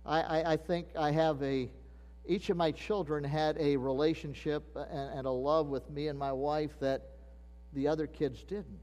I, 0.06 0.20
I, 0.20 0.52
I 0.52 0.56
think 0.56 0.88
I 0.96 1.10
have 1.10 1.42
a, 1.42 1.68
each 2.26 2.48
of 2.50 2.56
my 2.56 2.70
children 2.70 3.24
had 3.24 3.56
a 3.58 3.76
relationship 3.76 4.64
and, 4.76 5.18
and, 5.18 5.26
a 5.26 5.30
love 5.30 5.66
with 5.66 5.88
me 5.90 6.08
and 6.08 6.18
my 6.18 6.32
wife 6.32 6.78
that 6.80 7.02
the 7.72 7.88
other 7.88 8.06
kids 8.06 8.42
didn't. 8.44 8.80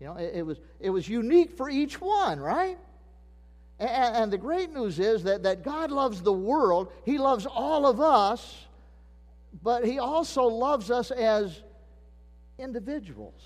You 0.00 0.06
know, 0.06 0.16
it, 0.16 0.32
it 0.34 0.42
was, 0.42 0.58
it 0.80 0.90
was 0.90 1.08
unique 1.08 1.56
for 1.56 1.70
each 1.70 2.00
one, 2.00 2.40
right? 2.40 2.78
And, 3.78 4.16
and 4.16 4.32
the 4.32 4.38
great 4.38 4.72
news 4.72 4.98
is 4.98 5.22
that, 5.24 5.44
that 5.44 5.62
God 5.62 5.90
loves 5.90 6.20
the 6.20 6.32
world, 6.32 6.92
He 7.04 7.18
loves 7.18 7.46
all 7.46 7.86
of 7.86 8.00
us, 8.00 8.66
but 9.62 9.84
He 9.84 9.98
also 9.98 10.44
loves 10.44 10.90
us 10.90 11.10
as 11.10 11.62
individuals. 12.58 13.42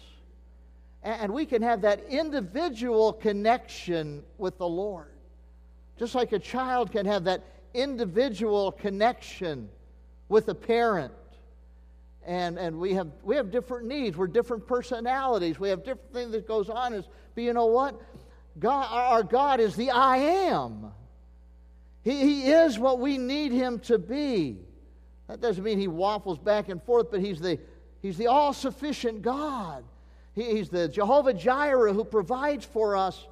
And 1.02 1.34
we 1.34 1.46
can 1.46 1.62
have 1.62 1.82
that 1.82 2.04
individual 2.08 3.12
connection 3.12 4.22
with 4.38 4.56
the 4.56 4.68
Lord. 4.68 5.11
Just 5.98 6.14
like 6.14 6.32
a 6.32 6.38
child 6.38 6.90
can 6.90 7.06
have 7.06 7.24
that 7.24 7.42
individual 7.74 8.72
connection 8.72 9.68
with 10.28 10.48
a 10.48 10.54
parent. 10.54 11.12
And, 12.24 12.58
and 12.58 12.78
we, 12.78 12.94
have, 12.94 13.08
we 13.22 13.36
have 13.36 13.50
different 13.50 13.86
needs. 13.86 14.16
We're 14.16 14.28
different 14.28 14.66
personalities. 14.66 15.58
We 15.58 15.68
have 15.70 15.84
different 15.84 16.12
things 16.12 16.32
that 16.32 16.46
goes 16.46 16.68
on. 16.68 17.04
But 17.34 17.44
you 17.44 17.52
know 17.52 17.66
what? 17.66 18.00
God, 18.58 18.86
our 18.90 19.22
God 19.22 19.60
is 19.60 19.74
the 19.76 19.90
I 19.90 20.16
am. 20.18 20.92
He, 22.02 22.20
he 22.20 22.50
is 22.50 22.78
what 22.78 22.98
we 22.98 23.18
need 23.18 23.52
him 23.52 23.78
to 23.80 23.98
be. 23.98 24.58
That 25.28 25.40
doesn't 25.40 25.62
mean 25.62 25.78
he 25.78 25.88
waffles 25.88 26.38
back 26.38 26.68
and 26.68 26.82
forth, 26.82 27.10
but 27.10 27.20
he's 27.20 27.40
the, 27.40 27.58
he's 28.02 28.18
the 28.18 28.26
all 28.26 28.52
sufficient 28.52 29.22
God. 29.22 29.84
He's 30.34 30.68
the 30.68 30.88
Jehovah 30.88 31.34
Jireh 31.34 31.92
who 31.92 32.04
provides 32.04 32.64
for 32.64 32.96
us 32.96 33.26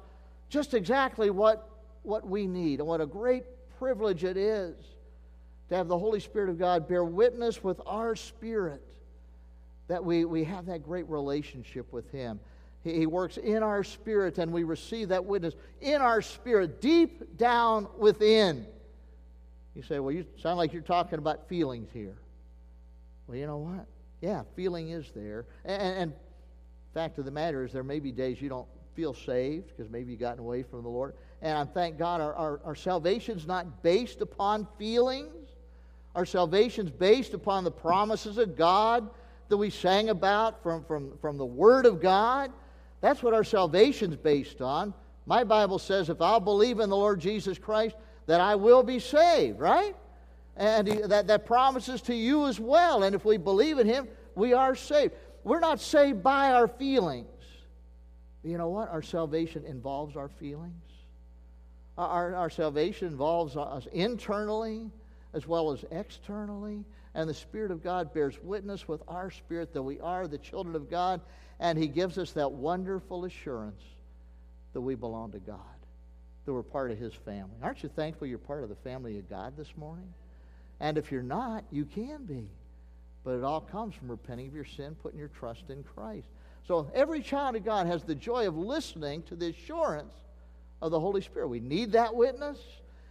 just 0.49 0.73
exactly 0.73 1.29
what, 1.29 1.69
what 2.03 2.27
we 2.27 2.47
need. 2.47 2.79
And 2.79 2.87
what 2.87 3.01
a 3.01 3.05
great 3.05 3.43
privilege 3.77 4.23
it 4.23 4.37
is 4.37 4.75
to 5.69 5.75
have 5.75 5.87
the 5.87 5.97
Holy 5.97 6.19
Spirit 6.19 6.49
of 6.49 6.59
God 6.59 6.87
bear 6.87 7.03
witness 7.03 7.63
with 7.63 7.79
our 7.85 8.15
spirit 8.15 8.81
that 9.87 10.03
we, 10.03 10.25
we 10.25 10.43
have 10.43 10.65
that 10.67 10.83
great 10.83 11.07
relationship 11.09 11.91
with 11.91 12.09
Him. 12.11 12.39
He, 12.83 12.93
he 12.93 13.05
works 13.05 13.37
in 13.37 13.63
our 13.63 13.83
spirit, 13.83 14.37
and 14.37 14.51
we 14.51 14.63
receive 14.63 15.09
that 15.09 15.25
witness 15.25 15.53
in 15.81 16.01
our 16.01 16.21
spirit, 16.21 16.81
deep 16.81 17.37
down 17.37 17.87
within. 17.97 18.65
You 19.75 19.83
say, 19.83 19.99
Well, 19.99 20.13
you 20.13 20.25
sound 20.41 20.57
like 20.57 20.73
you're 20.73 20.81
talking 20.81 21.19
about 21.19 21.47
feelings 21.47 21.89
here. 21.93 22.17
Well, 23.27 23.37
you 23.37 23.47
know 23.47 23.57
what? 23.57 23.85
Yeah, 24.21 24.43
feeling 24.55 24.89
is 24.89 25.11
there. 25.15 25.45
And, 25.65 25.81
and 25.81 26.13
Fact 26.93 27.17
of 27.19 27.25
the 27.25 27.31
matter 27.31 27.63
is, 27.63 27.71
there 27.71 27.83
may 27.83 27.99
be 27.99 28.11
days 28.11 28.41
you 28.41 28.49
don't 28.49 28.67
feel 28.95 29.13
saved 29.13 29.69
because 29.69 29.89
maybe 29.89 30.11
you've 30.11 30.19
gotten 30.19 30.39
away 30.39 30.63
from 30.63 30.83
the 30.83 30.89
Lord. 30.89 31.15
And 31.41 31.57
I 31.57 31.65
thank 31.65 31.97
God 31.97 32.21
our, 32.21 32.33
our, 32.35 32.61
our 32.65 32.75
salvation's 32.75 33.47
not 33.47 33.81
based 33.81 34.21
upon 34.21 34.67
feelings. 34.77 35.49
Our 36.15 36.25
salvation's 36.25 36.91
based 36.91 37.33
upon 37.33 37.63
the 37.63 37.71
promises 37.71 38.37
of 38.37 38.55
God 38.55 39.09
that 39.49 39.57
we 39.57 39.69
sang 39.69 40.09
about 40.09 40.61
from, 40.61 40.83
from, 40.83 41.17
from 41.19 41.37
the 41.37 41.45
Word 41.45 41.85
of 41.85 42.01
God. 42.01 42.51
That's 43.01 43.23
what 43.23 43.33
our 43.33 43.43
salvation's 43.43 44.15
based 44.15 44.61
on. 44.61 44.93
My 45.25 45.43
Bible 45.43 45.79
says 45.79 46.09
if 46.09 46.21
I'll 46.21 46.39
believe 46.39 46.79
in 46.79 46.89
the 46.89 46.95
Lord 46.95 47.19
Jesus 47.19 47.57
Christ, 47.57 47.95
that 48.27 48.39
I 48.39 48.55
will 48.55 48.83
be 48.83 48.99
saved, 48.99 49.59
right? 49.59 49.95
And 50.57 50.87
he, 50.87 50.95
that, 50.95 51.27
that 51.27 51.45
promises 51.45 52.01
to 52.03 52.15
you 52.15 52.47
as 52.47 52.59
well. 52.59 53.03
And 53.03 53.15
if 53.15 53.25
we 53.25 53.37
believe 53.37 53.79
in 53.79 53.87
Him, 53.87 54.07
we 54.35 54.53
are 54.53 54.75
saved. 54.75 55.13
We're 55.43 55.59
not 55.59 55.79
saved 55.79 56.21
by 56.21 56.51
our 56.51 56.67
feelings. 56.67 57.27
You 58.43 58.57
know 58.57 58.69
what? 58.69 58.89
Our 58.89 59.01
salvation 59.01 59.65
involves 59.65 60.15
our 60.15 60.29
feelings. 60.29 60.90
Our, 62.07 62.35
our 62.35 62.49
salvation 62.49 63.07
involves 63.07 63.55
us 63.55 63.87
internally 63.93 64.89
as 65.33 65.47
well 65.47 65.71
as 65.71 65.85
externally. 65.91 66.83
And 67.13 67.29
the 67.29 67.33
Spirit 67.33 67.71
of 67.71 67.83
God 67.83 68.13
bears 68.13 68.39
witness 68.41 68.87
with 68.87 69.01
our 69.07 69.31
spirit 69.31 69.73
that 69.73 69.83
we 69.83 69.99
are 69.99 70.27
the 70.27 70.37
children 70.37 70.75
of 70.75 70.89
God. 70.89 71.21
And 71.59 71.77
He 71.77 71.87
gives 71.87 72.17
us 72.17 72.31
that 72.31 72.51
wonderful 72.51 73.25
assurance 73.25 73.81
that 74.73 74.81
we 74.81 74.95
belong 74.95 75.31
to 75.31 75.39
God, 75.39 75.59
that 76.45 76.53
we're 76.53 76.63
part 76.63 76.91
of 76.91 76.97
His 76.97 77.13
family. 77.13 77.55
Aren't 77.61 77.83
you 77.83 77.89
thankful 77.89 78.27
you're 78.27 78.37
part 78.37 78.63
of 78.63 78.69
the 78.69 78.75
family 78.75 79.19
of 79.19 79.29
God 79.29 79.57
this 79.57 79.75
morning? 79.75 80.13
And 80.79 80.97
if 80.97 81.11
you're 81.11 81.21
not, 81.21 81.65
you 81.71 81.85
can 81.85 82.23
be. 82.23 82.49
But 83.23 83.35
it 83.35 83.43
all 83.43 83.61
comes 83.61 83.93
from 83.93 84.09
repenting 84.09 84.47
of 84.47 84.55
your 84.55 84.65
sin, 84.65 84.95
putting 85.03 85.19
your 85.19 85.27
trust 85.27 85.69
in 85.69 85.83
Christ. 85.83 86.27
So 86.67 86.89
every 86.95 87.21
child 87.21 87.55
of 87.55 87.65
God 87.65 87.85
has 87.87 88.03
the 88.03 88.15
joy 88.15 88.47
of 88.47 88.57
listening 88.57 89.21
to 89.23 89.35
the 89.35 89.49
assurance 89.49 90.13
of 90.81 90.91
the 90.91 90.99
Holy 90.99 91.21
Spirit. 91.21 91.47
We 91.47 91.59
need 91.59 91.91
that 91.93 92.15
witness. 92.15 92.59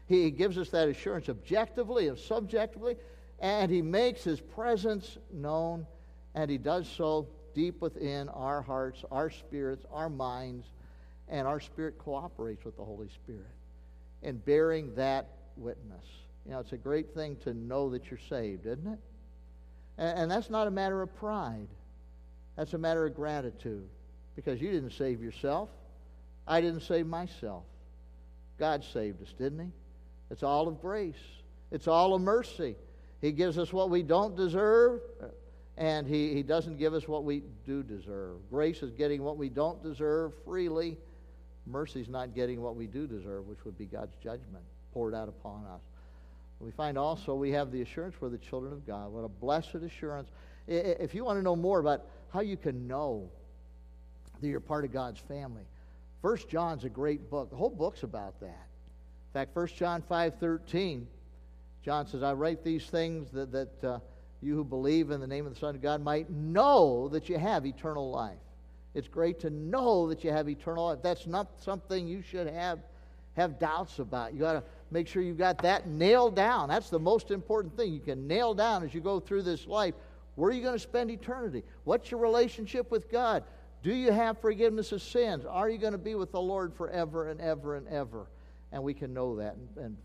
He 0.06 0.30
gives 0.30 0.58
us 0.58 0.70
that 0.70 0.88
assurance 0.88 1.28
objectively 1.28 2.08
and 2.08 2.18
subjectively, 2.18 2.96
and 3.38 3.70
He 3.70 3.82
makes 3.82 4.24
His 4.24 4.40
presence 4.40 5.18
known, 5.32 5.86
and 6.34 6.50
He 6.50 6.58
does 6.58 6.88
so 6.88 7.28
deep 7.54 7.80
within 7.80 8.28
our 8.30 8.62
hearts, 8.62 9.04
our 9.10 9.30
spirits, 9.30 9.84
our 9.92 10.08
minds, 10.08 10.66
and 11.28 11.46
our 11.46 11.60
spirit 11.60 11.98
cooperates 11.98 12.64
with 12.64 12.76
the 12.76 12.84
Holy 12.84 13.08
Spirit 13.08 13.46
in 14.22 14.36
bearing 14.38 14.94
that 14.96 15.28
witness. 15.56 16.04
You 16.44 16.52
know, 16.52 16.58
it's 16.58 16.72
a 16.72 16.78
great 16.78 17.14
thing 17.14 17.36
to 17.44 17.54
know 17.54 17.90
that 17.90 18.10
you're 18.10 18.20
saved, 18.28 18.66
isn't 18.66 18.86
it? 18.86 18.98
And 19.98 20.30
that's 20.30 20.50
not 20.50 20.66
a 20.66 20.70
matter 20.70 21.02
of 21.02 21.14
pride. 21.16 21.68
That's 22.56 22.72
a 22.74 22.78
matter 22.78 23.06
of 23.06 23.14
gratitude. 23.14 23.88
Because 24.34 24.60
you 24.60 24.70
didn't 24.70 24.92
save 24.92 25.22
yourself. 25.22 25.68
I 26.50 26.61
didn't 26.61 26.80
save 26.80 27.07
myself. 27.07 27.62
God 28.59 28.85
saved 28.85 29.23
us, 29.23 29.33
didn't 29.38 29.61
He? 29.61 29.71
It's 30.33 30.42
all 30.42 30.66
of 30.66 30.80
grace, 30.80 31.14
it's 31.71 31.87
all 31.87 32.12
of 32.12 32.21
mercy. 32.21 32.76
He 33.21 33.33
gives 33.33 33.57
us 33.59 33.73
what 33.73 33.90
we 33.90 34.02
don't 34.02 34.35
deserve, 34.35 35.00
uh, 35.23 35.26
and 35.76 36.07
He, 36.07 36.35
he 36.35 36.42
doesn't 36.42 36.78
give 36.78 36.92
us 36.92 37.07
what 37.07 37.23
we 37.23 37.45
do 37.64 37.83
deserve. 37.83 38.38
Grace 38.50 38.83
is 38.83 38.90
getting 38.90 39.23
what 39.23 39.37
we 39.37 39.49
don't 39.49 39.83
deserve 39.83 40.33
freely. 40.45 40.97
Mercy 41.66 42.00
is 42.00 42.09
not 42.09 42.35
getting 42.35 42.61
what 42.61 42.75
we 42.75 42.87
do 42.87 43.07
deserve, 43.07 43.47
which 43.47 43.64
would 43.64 43.78
be 43.78 43.87
God's 43.87 44.16
judgment 44.16 44.64
poured 44.92 45.14
out 45.14 45.28
upon 45.28 45.64
us. 45.66 45.83
We 46.59 46.73
find 46.73 46.99
also 46.99 47.35
we 47.35 47.52
have 47.52 47.71
the 47.71 47.83
assurance 47.83 48.16
we're 48.21 48.28
the 48.28 48.38
children 48.38 48.73
of 48.73 48.87
God. 48.87 49.12
What 49.12 49.25
a 49.25 49.28
blessed 49.28 49.76
assurance. 49.76 50.30
If 50.66 51.14
you 51.14 51.25
want 51.25 51.38
to 51.38 51.42
know 51.42 51.57
more 51.57 51.78
about 51.78 52.07
how 52.33 52.40
you 52.40 52.57
can 52.57 52.88
know 52.88 53.30
that 54.40 54.49
you're 54.49 54.61
part 54.61 54.85
of 54.85 54.92
God's 54.92 55.21
family, 55.21 55.62
First 56.22 56.48
John's 56.48 56.84
a 56.84 56.88
great 56.88 57.30
book. 57.30 57.50
The 57.50 57.56
whole 57.56 57.70
book's 57.70 58.02
about 58.02 58.38
that. 58.40 58.46
In 58.46 59.32
fact, 59.32 59.54
First 59.54 59.76
John 59.76 60.02
5.13, 60.02 61.04
John 61.82 62.06
says, 62.06 62.22
I 62.22 62.32
write 62.32 62.62
these 62.62 62.86
things 62.86 63.30
that, 63.30 63.52
that 63.52 63.84
uh, 63.84 63.98
you 64.42 64.54
who 64.54 64.64
believe 64.64 65.10
in 65.10 65.20
the 65.20 65.26
name 65.26 65.46
of 65.46 65.54
the 65.54 65.60
Son 65.60 65.74
of 65.74 65.82
God 65.82 66.02
might 66.02 66.28
know 66.30 67.08
that 67.08 67.28
you 67.28 67.38
have 67.38 67.64
eternal 67.64 68.10
life. 68.10 68.38
It's 68.94 69.08
great 69.08 69.40
to 69.40 69.50
know 69.50 70.08
that 70.08 70.24
you 70.24 70.30
have 70.32 70.48
eternal 70.48 70.86
life. 70.86 70.98
That's 71.02 71.26
not 71.26 71.48
something 71.62 72.08
you 72.08 72.22
should 72.22 72.48
have, 72.48 72.80
have 73.36 73.58
doubts 73.58 73.98
about. 73.98 74.34
You 74.34 74.40
got 74.40 74.54
to 74.54 74.64
make 74.90 75.06
sure 75.06 75.22
you've 75.22 75.38
got 75.38 75.58
that 75.58 75.86
nailed 75.86 76.34
down. 76.34 76.68
That's 76.68 76.90
the 76.90 76.98
most 76.98 77.30
important 77.30 77.76
thing 77.76 77.94
you 77.94 78.00
can 78.00 78.26
nail 78.26 78.52
down 78.52 78.82
as 78.82 78.92
you 78.92 79.00
go 79.00 79.20
through 79.20 79.42
this 79.42 79.66
life. 79.66 79.94
Where 80.34 80.50
are 80.50 80.52
you 80.52 80.62
going 80.62 80.74
to 80.74 80.78
spend 80.78 81.10
eternity? 81.10 81.62
What's 81.84 82.10
your 82.10 82.20
relationship 82.20 82.90
with 82.90 83.10
God? 83.10 83.44
Do 83.82 83.94
you 83.94 84.12
have 84.12 84.38
forgiveness 84.40 84.92
of 84.92 85.00
sins? 85.00 85.44
Are 85.46 85.70
you 85.70 85.78
going 85.78 85.92
to 85.92 85.99
be 85.99 86.14
with 86.14 86.32
the 86.32 86.40
Lord 86.40 86.75
forever 86.75 87.30
and 87.30 87.40
ever 87.40 87.76
and 87.76 87.88
ever? 87.88 88.26
And 88.72 88.82
we 88.82 88.92
can 88.92 89.14
know 89.14 89.37
that. 89.37 89.54
And, 89.54 89.84
and 89.84 89.96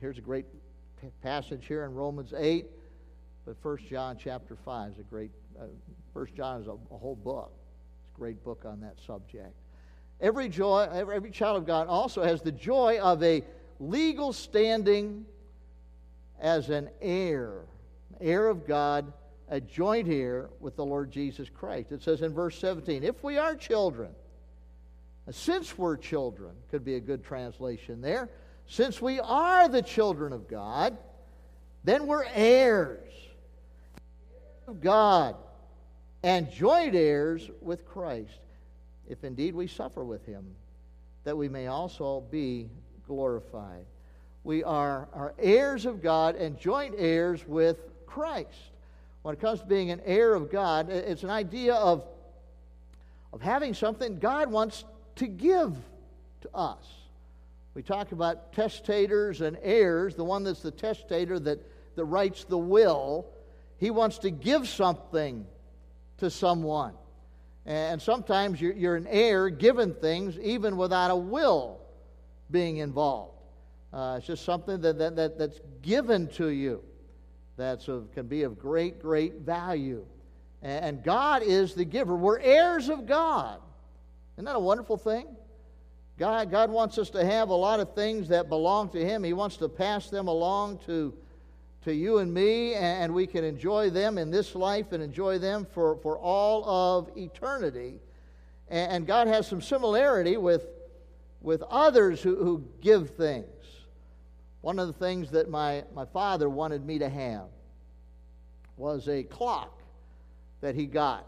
here's 0.00 0.18
a 0.18 0.22
great 0.22 0.46
passage 1.22 1.66
here 1.66 1.84
in 1.84 1.94
Romans 1.94 2.32
8, 2.36 2.66
but 3.46 3.56
1 3.62 3.78
John 3.88 4.16
chapter 4.18 4.56
5 4.64 4.92
is 4.92 4.98
a 4.98 5.02
great, 5.02 5.30
uh, 5.60 5.66
1 6.12 6.26
John 6.36 6.60
is 6.60 6.66
a, 6.66 6.72
a 6.72 6.98
whole 6.98 7.16
book. 7.16 7.52
It's 8.02 8.16
a 8.16 8.18
great 8.18 8.42
book 8.44 8.64
on 8.66 8.80
that 8.80 8.96
subject. 9.06 9.54
Every 10.20 10.48
joy, 10.48 10.88
every, 10.92 11.16
every 11.16 11.30
child 11.30 11.56
of 11.56 11.66
God 11.66 11.86
also 11.86 12.22
has 12.22 12.42
the 12.42 12.52
joy 12.52 12.98
of 13.00 13.22
a 13.22 13.42
legal 13.78 14.32
standing 14.32 15.26
as 16.40 16.70
an 16.70 16.90
heir, 17.00 17.62
heir 18.20 18.48
of 18.48 18.66
God, 18.66 19.12
a 19.48 19.60
joint 19.60 20.08
heir 20.08 20.50
with 20.60 20.76
the 20.76 20.84
Lord 20.84 21.10
Jesus 21.10 21.48
Christ. 21.48 21.92
It 21.92 22.02
says 22.02 22.22
in 22.22 22.32
verse 22.32 22.58
17, 22.58 23.04
if 23.04 23.22
we 23.22 23.38
are 23.38 23.54
children, 23.54 24.10
since 25.30 25.78
we're 25.78 25.96
children, 25.96 26.52
could 26.70 26.84
be 26.84 26.96
a 26.96 27.00
good 27.00 27.24
translation 27.24 28.00
there. 28.00 28.28
since 28.66 29.02
we 29.02 29.20
are 29.20 29.68
the 29.68 29.82
children 29.82 30.32
of 30.32 30.48
God, 30.48 30.96
then 31.84 32.06
we're 32.06 32.24
heirs 32.32 33.12
of 34.66 34.80
God 34.80 35.36
and 36.22 36.50
joint 36.50 36.94
heirs 36.94 37.50
with 37.60 37.84
Christ, 37.84 38.38
if 39.08 39.24
indeed 39.24 39.54
we 39.54 39.66
suffer 39.66 40.04
with 40.04 40.24
him, 40.24 40.54
that 41.24 41.36
we 41.36 41.48
may 41.48 41.66
also 41.66 42.20
be 42.30 42.70
glorified. 43.06 43.84
We 44.44 44.64
are, 44.64 45.08
are 45.12 45.34
heirs 45.38 45.86
of 45.86 46.02
God 46.02 46.36
and 46.36 46.58
joint 46.58 46.94
heirs 46.96 47.46
with 47.46 48.06
Christ. 48.06 48.70
When 49.22 49.34
it 49.34 49.40
comes 49.40 49.60
to 49.60 49.66
being 49.66 49.90
an 49.90 50.00
heir 50.04 50.34
of 50.34 50.50
God, 50.50 50.90
it's 50.90 51.22
an 51.22 51.30
idea 51.30 51.74
of, 51.74 52.04
of 53.32 53.40
having 53.40 53.72
something 53.72 54.18
God 54.18 54.50
wants 54.50 54.84
to 55.16 55.26
give 55.26 55.76
to 56.42 56.54
us. 56.54 56.84
We 57.74 57.82
talk 57.82 58.12
about 58.12 58.52
testators 58.52 59.40
and 59.40 59.56
heirs. 59.62 60.14
The 60.14 60.24
one 60.24 60.42
that's 60.44 60.60
the 60.60 60.72
testator 60.72 61.38
that, 61.38 61.60
that 61.96 62.04
writes 62.04 62.44
the 62.44 62.58
will, 62.58 63.26
he 63.78 63.90
wants 63.90 64.18
to 64.18 64.30
give 64.30 64.68
something 64.68 65.46
to 66.18 66.28
someone. 66.28 66.94
And 67.64 68.02
sometimes 68.02 68.60
you're, 68.60 68.72
you're 68.72 68.96
an 68.96 69.06
heir 69.06 69.48
given 69.48 69.94
things 69.94 70.36
even 70.40 70.76
without 70.76 71.12
a 71.12 71.16
will 71.16 71.80
being 72.50 72.78
involved. 72.78 73.38
Uh, 73.92 74.16
it's 74.18 74.26
just 74.26 74.44
something 74.44 74.80
that, 74.80 74.98
that, 74.98 75.16
that, 75.16 75.38
that's 75.38 75.60
given 75.80 76.26
to 76.26 76.48
you 76.48 76.82
that 77.56 77.84
can 78.14 78.26
be 78.26 78.42
of 78.42 78.58
great, 78.58 79.00
great 79.00 79.40
value. 79.40 80.04
And 80.62 81.02
God 81.02 81.42
is 81.42 81.74
the 81.74 81.84
giver. 81.84 82.14
We're 82.14 82.38
heirs 82.38 82.88
of 82.88 83.06
God. 83.06 83.60
Isn't 84.36 84.44
that 84.44 84.56
a 84.56 84.60
wonderful 84.60 84.96
thing? 84.96 85.26
God, 86.18 86.50
God 86.50 86.70
wants 86.70 86.98
us 86.98 87.10
to 87.10 87.24
have 87.24 87.48
a 87.48 87.54
lot 87.54 87.80
of 87.80 87.94
things 87.94 88.28
that 88.28 88.48
belong 88.48 88.90
to 88.90 89.04
Him. 89.04 89.24
He 89.24 89.32
wants 89.32 89.56
to 89.56 89.68
pass 89.68 90.08
them 90.08 90.28
along 90.28 90.78
to, 90.86 91.12
to 91.84 91.92
you 91.92 92.18
and 92.18 92.32
me, 92.32 92.74
and 92.74 93.12
we 93.12 93.26
can 93.26 93.44
enjoy 93.44 93.90
them 93.90 94.18
in 94.18 94.30
this 94.30 94.54
life 94.54 94.92
and 94.92 95.02
enjoy 95.02 95.38
them 95.38 95.66
for, 95.72 95.96
for 95.96 96.18
all 96.18 96.64
of 96.64 97.16
eternity. 97.16 97.98
And, 98.68 99.06
God 99.06 99.26
has 99.26 99.46
some 99.46 99.60
similarity 99.60 100.36
with, 100.36 100.66
with 101.40 101.62
others 101.62 102.22
who, 102.22 102.36
who 102.36 102.64
give 102.80 103.10
things. 103.10 103.46
One 104.62 104.78
of 104.78 104.86
the 104.86 104.92
things 104.92 105.30
that 105.32 105.50
my, 105.50 105.84
my 105.94 106.04
father 106.06 106.48
wanted 106.48 106.86
me 106.86 106.98
to 107.00 107.08
have 107.08 107.48
was 108.76 109.08
a 109.08 109.24
clock 109.24 109.82
that 110.60 110.76
he 110.76 110.86
got 110.86 111.26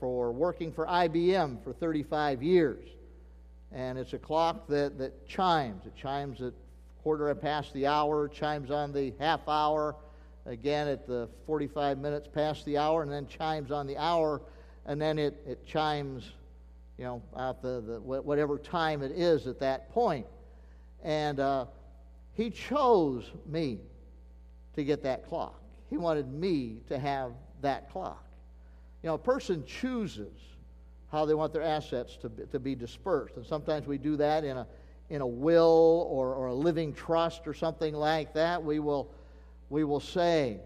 for 0.00 0.32
working 0.32 0.72
for 0.72 0.86
IBM 0.86 1.62
for 1.62 1.72
35 1.74 2.42
years. 2.42 2.88
And 3.70 3.98
it's 3.98 4.14
a 4.14 4.18
clock 4.18 4.66
that, 4.68 4.98
that 4.98 5.28
chimes. 5.28 5.84
It 5.84 5.94
chimes 5.94 6.40
at 6.40 6.54
quarter 7.02 7.34
past 7.34 7.74
the 7.74 7.86
hour, 7.86 8.28
chimes 8.28 8.70
on 8.70 8.92
the 8.92 9.12
half 9.18 9.46
hour, 9.46 9.94
again 10.46 10.88
at 10.88 11.06
the 11.06 11.28
45 11.46 11.98
minutes 11.98 12.28
past 12.32 12.64
the 12.64 12.78
hour, 12.78 13.02
and 13.02 13.12
then 13.12 13.26
chimes 13.26 13.70
on 13.70 13.86
the 13.86 13.98
hour, 13.98 14.40
and 14.86 15.00
then 15.00 15.18
it, 15.18 15.42
it 15.46 15.66
chimes, 15.66 16.32
you 16.96 17.04
know, 17.04 17.22
at 17.36 17.60
the, 17.60 17.82
the 17.82 18.00
whatever 18.00 18.58
time 18.58 19.02
it 19.02 19.12
is 19.12 19.46
at 19.46 19.60
that 19.60 19.92
point. 19.92 20.26
And 21.02 21.40
uh, 21.40 21.66
he 22.34 22.50
chose 22.50 23.30
me 23.46 23.80
to 24.74 24.84
get 24.84 25.02
that 25.04 25.28
clock. 25.28 25.60
He 25.88 25.96
wanted 25.96 26.32
me 26.32 26.78
to 26.88 26.98
have 26.98 27.32
that 27.60 27.90
clock. 27.90 28.24
You 29.02 29.08
know, 29.08 29.14
a 29.14 29.18
person 29.18 29.64
chooses 29.64 30.32
how 31.10 31.24
they 31.24 31.34
want 31.34 31.52
their 31.52 31.62
assets 31.62 32.16
to 32.22 32.28
be, 32.28 32.44
to 32.46 32.58
be 32.58 32.74
dispersed. 32.74 33.36
And 33.36 33.46
sometimes 33.46 33.86
we 33.86 33.98
do 33.98 34.16
that 34.16 34.44
in 34.44 34.56
a, 34.56 34.66
in 35.10 35.20
a 35.20 35.26
will 35.26 36.08
or, 36.10 36.34
or 36.34 36.46
a 36.46 36.54
living 36.54 36.92
trust 36.92 37.46
or 37.46 37.54
something 37.54 37.94
like 37.94 38.34
that. 38.34 38.62
We 38.62 38.80
will, 38.80 39.12
we 39.70 39.84
will 39.84 40.00
say 40.00 40.58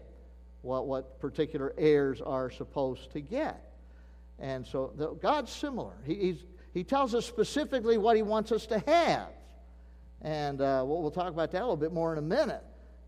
what, 0.63 0.87
what 0.87 1.19
particular 1.19 1.73
heirs 1.77 2.21
are 2.21 2.49
supposed 2.49 3.11
to 3.11 3.21
get. 3.21 3.73
And 4.39 4.65
so 4.65 4.93
the, 4.95 5.09
God's 5.09 5.51
similar. 5.51 5.93
He, 6.05 6.39
he 6.73 6.83
tells 6.83 7.13
us 7.13 7.25
specifically 7.25 7.97
what 7.97 8.15
He 8.15 8.21
wants 8.21 8.51
us 8.51 8.65
to 8.67 8.79
have. 8.79 9.27
And 10.21 10.61
uh, 10.61 10.83
we'll, 10.85 11.01
we'll 11.01 11.11
talk 11.11 11.29
about 11.29 11.51
that 11.51 11.59
a 11.59 11.65
little 11.65 11.77
bit 11.77 11.93
more 11.93 12.11
in 12.11 12.19
a 12.19 12.23
minute. 12.23 12.63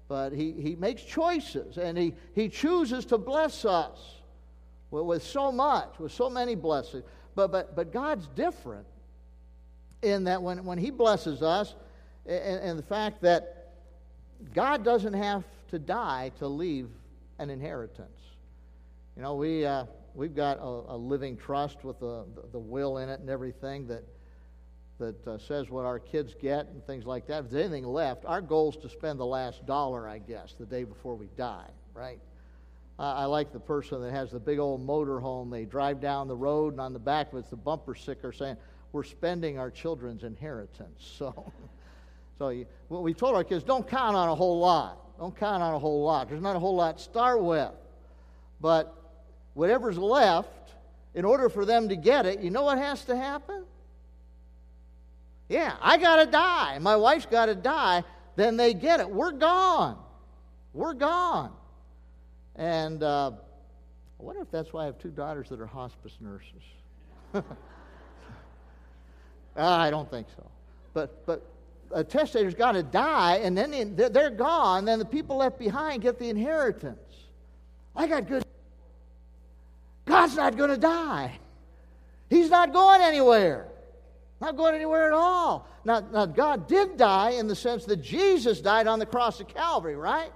But 0.07 0.33
he, 0.33 0.51
he 0.51 0.75
makes 0.75 1.03
choices 1.03 1.77
and 1.77 1.97
he, 1.97 2.13
he 2.33 2.49
chooses 2.49 3.05
to 3.05 3.17
bless 3.17 3.65
us 3.65 3.97
with, 4.89 5.05
with 5.05 5.23
so 5.23 5.51
much, 5.51 5.99
with 5.99 6.11
so 6.11 6.29
many 6.29 6.55
blessings. 6.55 7.03
But, 7.35 7.51
but, 7.51 7.75
but 7.75 7.93
God's 7.93 8.27
different 8.35 8.85
in 10.01 10.25
that 10.25 10.41
when, 10.41 10.63
when 10.65 10.77
He 10.77 10.89
blesses 10.89 11.41
us, 11.41 11.75
and, 12.25 12.59
and 12.59 12.79
the 12.79 12.83
fact 12.83 13.21
that 13.21 13.73
God 14.53 14.83
doesn't 14.83 15.13
have 15.13 15.43
to 15.69 15.79
die 15.79 16.31
to 16.39 16.47
leave 16.47 16.89
an 17.39 17.49
inheritance. 17.49 18.19
You 19.15 19.23
know, 19.23 19.35
we, 19.35 19.65
uh, 19.65 19.85
we've 20.13 20.35
got 20.35 20.57
a, 20.57 20.93
a, 20.93 20.97
living 20.97 21.37
trust 21.37 21.83
with 21.83 21.99
the, 21.99 22.25
the, 22.35 22.47
the 22.53 22.59
will 22.59 22.97
in 22.97 23.09
it 23.09 23.19
and 23.19 23.29
everything 23.29 23.87
that 23.87 24.03
that 25.01 25.27
uh, 25.27 25.37
says 25.39 25.69
what 25.69 25.83
our 25.83 25.99
kids 25.99 26.35
get 26.39 26.67
and 26.67 26.85
things 26.85 27.05
like 27.05 27.27
that. 27.27 27.45
If 27.45 27.49
there's 27.49 27.65
anything 27.65 27.85
left, 27.85 28.23
our 28.25 28.39
goal 28.39 28.69
is 28.69 28.77
to 28.77 28.89
spend 28.89 29.19
the 29.19 29.25
last 29.25 29.65
dollar, 29.65 30.07
I 30.07 30.19
guess, 30.19 30.53
the 30.57 30.65
day 30.65 30.83
before 30.83 31.15
we 31.15 31.27
die, 31.35 31.69
right? 31.93 32.19
Uh, 32.99 33.15
I 33.15 33.25
like 33.25 33.51
the 33.51 33.59
person 33.59 33.99
that 34.01 34.11
has 34.11 34.31
the 34.31 34.39
big 34.39 34.59
old 34.59 34.85
motor 34.85 35.19
home. 35.19 35.49
They 35.49 35.65
drive 35.65 35.99
down 35.99 36.27
the 36.27 36.35
road, 36.35 36.73
and 36.73 36.81
on 36.81 36.93
the 36.93 36.99
back 36.99 37.33
of 37.33 37.39
it's 37.39 37.49
the 37.49 37.55
bumper 37.55 37.95
sticker 37.95 38.31
saying, 38.31 38.57
We're 38.91 39.03
spending 39.03 39.57
our 39.57 39.71
children's 39.71 40.23
inheritance. 40.23 41.17
So, 41.17 41.51
so 42.37 42.49
you, 42.49 42.65
we 42.89 43.13
told 43.13 43.35
our 43.35 43.43
kids, 43.43 43.63
Don't 43.63 43.87
count 43.87 44.15
on 44.15 44.29
a 44.29 44.35
whole 44.35 44.59
lot. 44.59 45.19
Don't 45.19 45.35
count 45.35 45.63
on 45.63 45.73
a 45.73 45.79
whole 45.79 46.03
lot. 46.03 46.29
There's 46.29 46.41
not 46.41 46.55
a 46.55 46.59
whole 46.59 46.75
lot 46.75 46.97
to 46.97 47.03
start 47.03 47.41
with. 47.41 47.71
But 48.59 48.95
whatever's 49.55 49.97
left, 49.97 50.73
in 51.13 51.25
order 51.25 51.49
for 51.49 51.65
them 51.65 51.89
to 51.89 51.95
get 51.95 52.25
it, 52.25 52.39
you 52.39 52.51
know 52.51 52.63
what 52.63 52.77
has 52.77 53.03
to 53.05 53.15
happen? 53.15 53.65
Yeah, 55.51 55.75
I 55.81 55.97
got 55.97 56.15
to 56.23 56.31
die. 56.31 56.79
My 56.79 56.95
wife's 56.95 57.25
got 57.25 57.47
to 57.47 57.55
die. 57.55 58.05
Then 58.37 58.55
they 58.55 58.73
get 58.73 59.01
it. 59.01 59.09
We're 59.09 59.33
gone. 59.33 59.97
We're 60.73 60.93
gone. 60.93 61.51
And 62.55 63.03
uh, 63.03 63.31
I 64.17 64.23
wonder 64.23 64.41
if 64.41 64.49
that's 64.49 64.71
why 64.71 64.83
I 64.83 64.85
have 64.85 64.97
two 64.97 65.09
daughters 65.09 65.49
that 65.49 65.59
are 65.59 65.65
hospice 65.65 66.17
nurses. 66.21 66.63
I 69.57 69.89
don't 69.89 70.09
think 70.09 70.27
so. 70.37 70.49
But, 70.93 71.25
but 71.25 71.45
a 71.93 72.01
testator's 72.01 72.55
got 72.55 72.71
to 72.71 72.83
die, 72.83 73.41
and 73.43 73.57
then 73.57 73.93
they're 73.97 74.29
gone. 74.29 74.85
Then 74.85 74.99
the 74.99 75.05
people 75.05 75.35
left 75.35 75.59
behind 75.59 76.01
get 76.01 76.17
the 76.17 76.29
inheritance. 76.29 76.97
I 77.93 78.07
got 78.07 78.25
good. 78.25 78.45
God's 80.05 80.37
not 80.37 80.55
going 80.55 80.69
to 80.69 80.77
die. 80.77 81.37
He's 82.29 82.49
not 82.49 82.71
going 82.71 83.01
anywhere. 83.01 83.67
Not 84.41 84.57
going 84.57 84.73
anywhere 84.73 85.05
at 85.05 85.13
all. 85.13 85.67
Now, 85.85 85.99
now, 85.99 86.25
God 86.25 86.67
did 86.67 86.97
die 86.97 87.31
in 87.31 87.47
the 87.47 87.55
sense 87.55 87.85
that 87.85 87.97
Jesus 87.97 88.59
died 88.59 88.87
on 88.87 88.97
the 88.97 89.05
cross 89.05 89.39
of 89.39 89.47
Calvary, 89.47 89.95
right? 89.95 90.31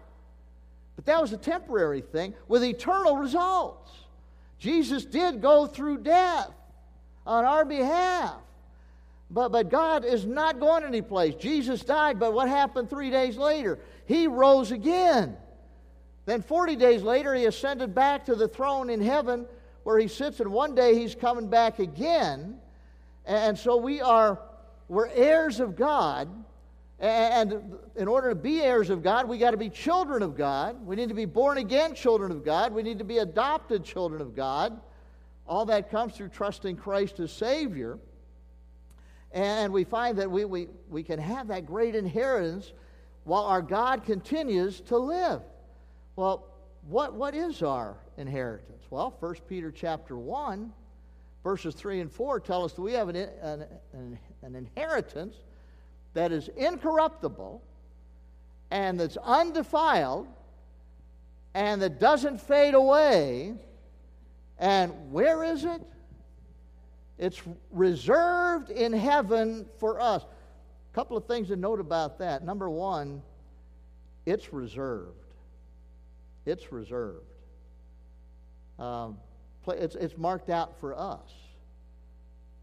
But 0.96 1.06
that 1.06 1.20
was 1.20 1.34
a 1.34 1.38
temporary 1.38 2.02
thing 2.02 2.36
with 2.48 2.64
eternal 2.64 3.18
results. 3.18 3.92
Jesus 4.60 5.06
did 5.06 5.42
go 5.42 5.66
through 5.66 6.00
death 6.00 6.52
on 7.26 7.46
our 7.46 7.66
behalf. 7.66 8.36
But, 9.32 9.52
but 9.52 9.70
God 9.70 10.06
is 10.06 10.24
not 10.24 10.60
going 10.60 10.84
anyplace. 10.84 11.34
Jesus 11.34 11.84
died, 11.84 12.20
but 12.20 12.32
what 12.32 12.48
happened 12.48 12.92
three 12.92 13.10
days 13.10 13.38
later? 13.38 13.80
He 14.06 14.28
rose 14.28 14.72
again. 14.72 15.36
Then 16.28 16.44
40 16.44 16.76
days 16.76 17.02
later, 17.02 17.34
he 17.34 17.46
ascended 17.46 17.96
back 17.96 18.26
to 18.26 18.36
the 18.36 18.48
throne 18.48 18.92
in 18.92 19.02
heaven 19.02 19.48
where 19.84 19.98
he 19.98 20.08
sits, 20.08 20.40
and 20.40 20.52
one 20.52 20.76
day 20.76 20.94
he's 20.94 21.16
coming 21.16 21.48
back 21.48 21.80
again 21.80 22.60
and 23.26 23.58
so 23.58 23.78
we 23.78 24.02
are, 24.02 24.40
we're 24.88 25.08
heirs 25.10 25.60
of 25.60 25.76
God. 25.76 26.30
And 27.00 27.76
in 27.96 28.08
order 28.08 28.30
to 28.30 28.36
be 28.36 28.62
heirs 28.62 28.90
of 28.90 29.04
God, 29.04 29.28
we 29.28 29.38
got 29.38 29.52
to 29.52 29.58
be 29.58 29.70
children 29.70 30.24
of 30.24 30.38
God. 30.38 30.86
We 30.86 30.96
need 30.96 31.10
to 31.10 31.16
be 31.16 31.26
born 31.26 31.58
again 31.58 31.94
children 31.94 32.32
of 32.32 32.46
God. 32.46 32.74
We 32.74 32.84
need 32.84 33.00
to 33.00 33.04
be 33.04 33.18
adopted 33.18 33.84
children 33.84 34.22
of 34.22 34.36
God. 34.36 34.80
All 35.48 35.66
that 35.66 35.92
comes 35.92 36.14
through 36.14 36.30
trusting 36.30 36.78
Christ 36.78 37.20
as 37.20 37.32
Savior. 37.32 38.00
And 39.32 39.74
we 39.74 39.84
find 39.84 40.18
that 40.20 40.32
we, 40.32 40.46
we, 40.46 40.70
we 40.90 41.04
can 41.04 41.20
have 41.20 41.50
that 41.50 41.66
great 41.66 41.96
inheritance 41.96 42.72
while 43.26 43.44
our 43.44 43.62
God 43.62 44.06
continues 44.06 44.80
to 44.82 44.98
live. 44.98 45.42
Well, 46.16 46.48
what, 46.88 47.14
what 47.14 47.36
is 47.36 47.62
our 47.62 47.98
inheritance? 48.18 48.84
Well, 48.90 49.16
1 49.20 49.36
Peter 49.50 49.72
chapter 49.72 50.16
1 50.16 50.72
verses 51.46 51.76
3 51.76 52.00
and 52.02 52.12
4 52.12 52.40
tell 52.40 52.66
us 52.66 52.74
that 52.74 52.82
we 52.82 52.94
have 52.94 53.08
an, 53.08 53.16
an, 53.16 54.18
an, 54.42 54.56
inheritance 54.56 55.36
that 56.16 56.32
is 56.32 56.50
incorruptible 56.58 57.62
and 58.72 59.00
that's 59.00 59.16
undefiled 59.18 60.28
and 61.54 61.84
that 61.84 62.00
doesn't 62.00 62.42
fade 62.42 62.74
away. 62.74 63.54
And 64.58 65.12
where 65.12 65.44
is 65.44 65.66
it? 65.66 65.84
It's 67.20 67.40
reserved 67.70 68.72
in 68.72 68.92
heaven 68.92 69.68
for 69.78 70.02
us. 70.02 70.24
A 70.24 70.96
couple 70.96 71.16
of 71.16 71.26
things 71.26 71.50
to 71.50 71.56
note 71.56 71.80
about 71.80 72.18
that. 72.18 72.44
Number 72.44 72.72
one, 72.72 73.22
it's 74.26 74.52
reserved. 74.52 75.14
It's 76.48 76.72
reserved. 76.72 77.22
Um, 78.80 79.18
it's, 79.68 79.96
it's 79.96 80.18
marked 80.18 80.50
out 80.50 80.80
for 80.80 80.98
us. 80.98 81.32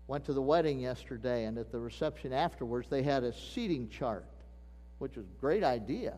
Went 0.06 0.24
to 0.26 0.32
the 0.32 0.42
wedding 0.42 0.80
yesterday, 0.80 1.44
and 1.44 1.56
at 1.58 1.70
the 1.70 1.78
reception 1.78 2.32
afterwards, 2.32 2.88
they 2.88 3.02
had 3.02 3.24
a 3.24 3.32
seating 3.32 3.88
chart, 3.88 4.26
which 4.98 5.16
was 5.16 5.26
a 5.26 5.40
great 5.40 5.64
idea. 5.64 6.14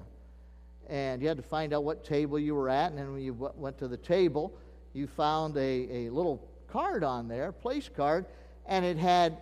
And 0.88 1.23
you 1.23 1.29
had 1.29 1.37
to 1.37 1.42
find 1.42 1.73
out 1.73 1.85
what 1.85 2.05
table 2.05 2.38
you 2.38 2.55
were 2.55 2.68
at, 2.68 2.90
and 2.90 2.99
then 2.99 3.12
when 3.12 3.23
you 3.23 3.35
went 3.57 3.79
to 3.79 3.88
the 3.88 3.97
table, 3.97 4.55
you 4.92 5.07
found 5.07 5.57
a, 5.57 6.07
a 6.07 6.11
little 6.11 6.49
card 6.68 7.05
on 7.05 7.29
there, 7.29 7.53
place 7.53 7.88
card, 7.94 8.27
and 8.66 8.85
it 8.85 8.97
had 8.97 9.38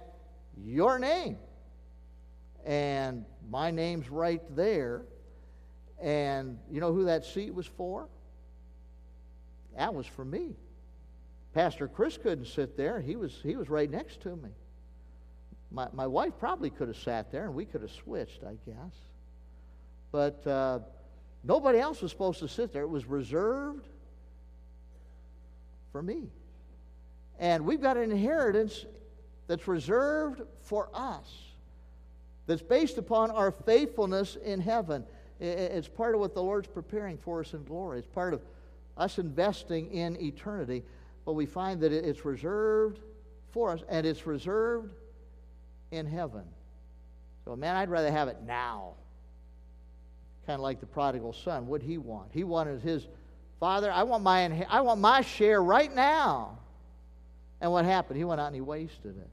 your 0.64 0.98
name. 0.98 1.38
And 2.64 3.24
my 3.50 3.70
name's 3.70 4.08
right 4.08 4.42
there. 4.54 5.02
And 6.00 6.58
you 6.70 6.80
know 6.80 6.92
who 6.92 7.04
that 7.04 7.24
seat 7.24 7.54
was 7.54 7.66
for? 7.66 8.08
That 9.76 9.94
was 9.94 10.06
for 10.06 10.24
me. 10.24 10.56
Pastor 11.54 11.86
Chris 11.86 12.16
couldn't 12.16 12.46
sit 12.46 12.76
there. 12.76 13.00
He 13.00 13.16
was, 13.16 13.40
he 13.42 13.56
was 13.56 13.68
right 13.68 13.90
next 13.90 14.20
to 14.22 14.36
me. 14.36 14.50
My, 15.70 15.88
my 15.92 16.06
wife 16.06 16.32
probably 16.38 16.70
could 16.70 16.88
have 16.88 16.96
sat 16.96 17.30
there 17.30 17.44
and 17.44 17.54
we 17.54 17.64
could 17.64 17.82
have 17.82 17.90
switched, 17.90 18.42
I 18.44 18.56
guess. 18.66 18.94
But 20.10 20.46
uh, 20.46 20.80
nobody 21.44 21.78
else 21.78 22.02
was 22.02 22.10
supposed 22.10 22.40
to 22.40 22.48
sit 22.48 22.72
there. 22.72 22.82
It 22.82 22.90
was 22.90 23.06
reserved 23.06 23.86
for 25.90 26.02
me. 26.02 26.24
And 27.38 27.64
we've 27.64 27.80
got 27.80 27.96
an 27.96 28.10
inheritance 28.10 28.86
that's 29.46 29.66
reserved 29.66 30.42
for 30.60 30.88
us, 30.94 31.30
that's 32.46 32.62
based 32.62 32.98
upon 32.98 33.30
our 33.30 33.50
faithfulness 33.50 34.36
in 34.36 34.60
heaven. 34.60 35.04
It's 35.40 35.88
part 35.88 36.14
of 36.14 36.20
what 36.20 36.34
the 36.34 36.42
Lord's 36.42 36.68
preparing 36.68 37.18
for 37.18 37.40
us 37.40 37.52
in 37.52 37.64
glory. 37.64 37.98
It's 37.98 38.06
part 38.06 38.32
of 38.32 38.42
us 38.96 39.18
investing 39.18 39.90
in 39.90 40.20
eternity 40.22 40.84
but 41.24 41.34
we 41.34 41.46
find 41.46 41.80
that 41.80 41.92
it's 41.92 42.24
reserved 42.24 43.00
for 43.50 43.70
us, 43.70 43.80
and 43.88 44.06
it's 44.06 44.26
reserved 44.26 44.94
in 45.90 46.06
heaven. 46.06 46.44
So, 47.44 47.56
man, 47.56 47.76
I'd 47.76 47.90
rather 47.90 48.10
have 48.10 48.28
it 48.28 48.38
now. 48.46 48.94
Kind 50.46 50.56
of 50.56 50.62
like 50.62 50.80
the 50.80 50.86
prodigal 50.86 51.32
son. 51.32 51.66
What 51.66 51.82
he 51.82 51.98
want? 51.98 52.30
He 52.32 52.44
wanted 52.44 52.80
his 52.80 53.06
father. 53.60 53.92
I 53.92 54.02
want 54.02 54.24
my 54.24 54.66
I 54.68 54.80
want 54.80 55.00
my 55.00 55.20
share 55.20 55.62
right 55.62 55.94
now. 55.94 56.58
And 57.60 57.70
what 57.70 57.84
happened? 57.84 58.16
He 58.16 58.24
went 58.24 58.40
out 58.40 58.46
and 58.46 58.54
he 58.56 58.60
wasted 58.60 59.16
it. 59.16 59.28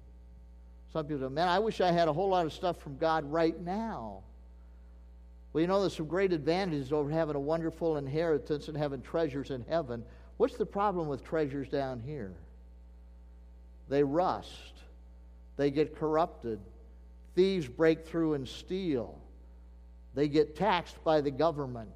Some 0.93 1.06
people 1.06 1.28
say, 1.28 1.34
"Man, 1.34 1.47
I 1.47 1.58
wish 1.60 1.82
I 1.82 1.91
had 1.91 2.08
a 2.08 2.13
whole 2.13 2.30
lot 2.30 2.45
of 2.45 2.54
stuff 2.54 2.78
from 2.78 2.97
God 2.97 3.25
right 3.32 3.60
now." 3.60 4.21
Well, 5.52 5.62
you 5.62 5.67
know, 5.67 5.80
there's 5.80 5.95
some 5.95 6.06
great 6.06 6.32
advantages 6.32 6.93
over 6.93 7.10
having 7.10 7.36
a 7.36 7.39
wonderful 7.39 7.97
inheritance 7.97 8.67
and 8.67 8.78
having 8.78 9.02
treasures 9.02 9.49
in 9.49 9.63
heaven. 9.67 10.04
What's 10.39 10.56
the 10.56 10.65
problem 10.65 11.10
with 11.10 11.21
treasures 11.25 11.67
down 11.67 11.99
here? 11.99 12.32
They 13.89 14.06
rust, 14.06 14.71
they 15.58 15.69
get 15.69 15.97
corrupted, 15.99 16.62
thieves 17.36 17.67
break 17.67 18.08
through 18.08 18.36
and 18.36 18.47
steal, 18.47 19.19
they 20.15 20.30
get 20.30 20.56
taxed 20.56 21.04
by 21.04 21.19
the 21.19 21.30
government. 21.30 21.91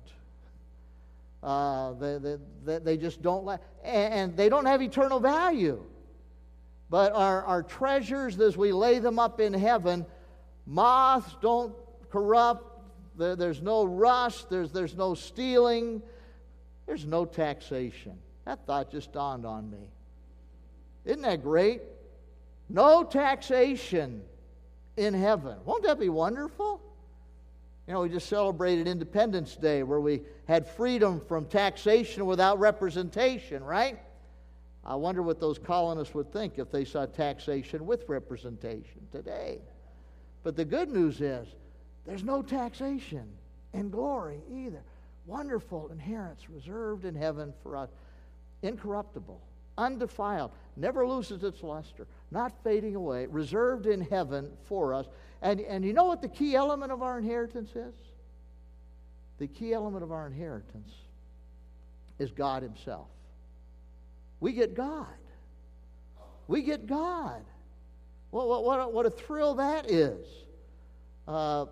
Uh, 1.42 1.94
they, 1.94 2.38
they, 2.66 2.80
they 2.80 2.98
just 2.98 3.22
don't 3.22 3.46
like, 3.46 3.62
and 3.82 4.36
they 4.36 4.50
don't 4.50 4.66
have 4.66 4.82
eternal 4.82 5.22
value. 5.22 5.82
But 6.90 7.14
our, 7.14 7.44
our 7.46 7.64
treasures, 7.64 8.38
as 8.42 8.58
we 8.58 8.74
lay 8.74 9.00
them 9.00 9.20
up 9.20 9.40
in 9.40 9.54
heaven, 9.54 10.06
moths 10.66 11.34
don't 11.42 11.74
corrupt, 12.10 12.82
there, 13.18 13.38
there's 13.38 13.62
no 13.62 13.86
rust, 13.86 14.50
there's, 14.50 14.74
there's 14.74 14.98
no 14.98 15.14
stealing, 15.14 16.02
there's 16.86 17.06
no 17.06 17.24
taxation. 17.24 18.20
That 18.46 18.66
thought 18.66 18.92
just 18.92 19.14
dawned 19.14 19.46
on 19.46 19.70
me. 19.70 19.90
Isn't 21.06 21.22
that 21.22 21.44
great? 21.44 21.82
No 22.70 23.04
taxation 23.04 24.22
in 24.98 25.14
heaven. 25.14 25.58
Won't 25.66 25.84
that 25.84 26.00
be 26.00 26.10
wonderful? 26.10 26.82
You 27.88 27.94
know, 27.94 28.02
we 28.02 28.10
just 28.10 28.30
celebrated 28.30 28.88
Independence 28.88 29.56
Day 29.56 29.84
where 29.84 30.00
we 30.00 30.22
had 30.48 30.68
freedom 30.68 31.20
from 31.20 31.46
taxation 31.46 32.26
without 32.26 32.60
representation, 32.60 33.64
right? 33.64 34.00
I 34.86 34.96
wonder 34.96 35.22
what 35.22 35.40
those 35.40 35.58
colonists 35.60 36.14
would 36.14 36.32
think 36.32 36.60
if 36.60 36.72
they 36.72 36.86
saw 36.86 37.06
taxation 37.06 37.86
with 37.86 38.08
representation 38.08 39.08
today. 39.12 39.60
But 40.44 40.56
the 40.56 40.66
good 40.66 40.90
news 40.90 41.22
is 41.22 41.48
there's 42.06 42.24
no 42.24 42.42
taxation 42.42 43.28
in 43.74 43.90
glory 43.90 44.42
either. 44.52 44.84
Wonderful 45.26 45.90
inheritance 45.90 46.50
reserved 46.50 47.06
in 47.06 47.16
heaven 47.16 47.54
for 47.64 47.78
us 47.78 47.90
incorruptible, 48.64 49.42
undefiled, 49.78 50.52
never 50.76 51.06
loses 51.08 51.44
its 51.44 51.62
luster, 51.64 52.08
not 52.32 52.54
fading 52.64 52.96
away, 52.96 53.28
reserved 53.28 53.86
in 53.86 54.02
heaven 54.02 54.50
for 54.64 54.94
us. 54.94 55.06
And, 55.42 55.60
and 55.62 55.84
you 55.84 55.94
know 55.94 56.06
what 56.06 56.22
the 56.22 56.30
key 56.30 56.56
element 56.56 56.92
of 56.92 57.02
our 57.02 57.18
inheritance 57.18 57.72
is? 57.76 57.94
The 59.40 59.48
key 59.48 59.74
element 59.74 60.04
of 60.04 60.12
our 60.12 60.26
inheritance 60.26 60.92
is 62.20 62.32
God 62.32 62.64
Himself. 62.64 63.08
We 64.40 64.54
get 64.54 64.76
God. 64.76 65.08
We 66.48 66.62
get 66.62 66.88
God. 66.88 67.44
What, 68.32 68.48
what, 68.48 68.64
what, 68.64 68.80
a, 68.80 68.90
what 68.90 69.06
a 69.06 69.10
thrill 69.10 69.56
that 69.56 69.90
is. 69.90 70.28
Uh, 71.28 71.66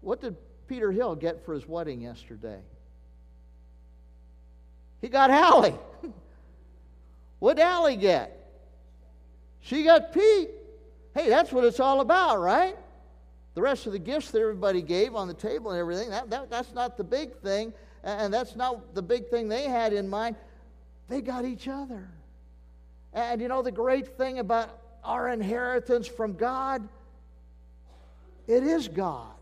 what 0.00 0.20
did 0.20 0.36
Peter 0.66 0.90
Hill 0.90 1.14
get 1.14 1.44
for 1.44 1.54
his 1.54 1.66
wedding 1.66 2.00
yesterday? 2.00 2.60
He 5.00 5.08
got 5.08 5.30
Allie. 5.30 5.74
What'd 7.38 7.62
Allie 7.62 7.96
get? 7.96 8.34
She 9.60 9.84
got 9.84 10.12
Pete. 10.12 10.50
Hey, 11.14 11.28
that's 11.28 11.52
what 11.52 11.64
it's 11.64 11.80
all 11.80 12.00
about, 12.00 12.40
right? 12.40 12.76
The 13.54 13.62
rest 13.62 13.86
of 13.86 13.92
the 13.92 13.98
gifts 13.98 14.30
that 14.30 14.40
everybody 14.40 14.82
gave 14.82 15.14
on 15.14 15.26
the 15.28 15.34
table 15.34 15.70
and 15.70 15.80
everything, 15.80 16.10
that, 16.10 16.30
that, 16.30 16.50
that's 16.50 16.72
not 16.72 16.96
the 16.96 17.04
big 17.04 17.34
thing. 17.40 17.72
And 18.04 18.32
that's 18.32 18.54
not 18.54 18.94
the 18.94 19.02
big 19.02 19.28
thing 19.28 19.48
they 19.48 19.64
had 19.64 19.92
in 19.92 20.08
mind. 20.08 20.36
They 21.08 21.20
got 21.20 21.44
each 21.44 21.68
other. 21.68 22.08
And 23.12 23.40
you 23.40 23.48
know, 23.48 23.62
the 23.62 23.72
great 23.72 24.16
thing 24.16 24.38
about 24.38 24.78
our 25.02 25.28
inheritance 25.28 26.06
from 26.06 26.34
God, 26.34 26.88
it 28.46 28.62
is 28.62 28.88
God. 28.88 29.32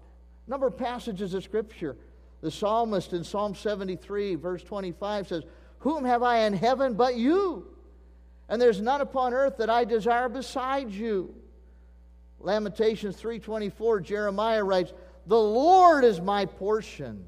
A 0.46 0.50
number 0.50 0.66
of 0.66 0.76
passages 0.76 1.34
of 1.34 1.44
Scripture. 1.44 1.96
The 2.40 2.50
psalmist 2.50 3.12
in 3.12 3.24
Psalm 3.24 3.54
73, 3.54 4.36
verse 4.36 4.62
25 4.62 5.28
says, 5.28 5.42
Whom 5.80 6.04
have 6.04 6.22
I 6.22 6.38
in 6.38 6.52
heaven 6.52 6.94
but 6.94 7.16
you? 7.16 7.66
And 8.48 8.60
there's 8.60 8.80
none 8.80 9.00
upon 9.00 9.34
earth 9.34 9.56
that 9.58 9.70
I 9.70 9.84
desire 9.84 10.28
besides 10.28 10.96
you. 10.96 11.34
Lamentations 12.40 13.16
3:24 13.16 14.00
Jeremiah 14.00 14.62
writes, 14.62 14.92
"The 15.26 15.40
Lord 15.40 16.04
is 16.04 16.20
my 16.20 16.46
portion," 16.46 17.26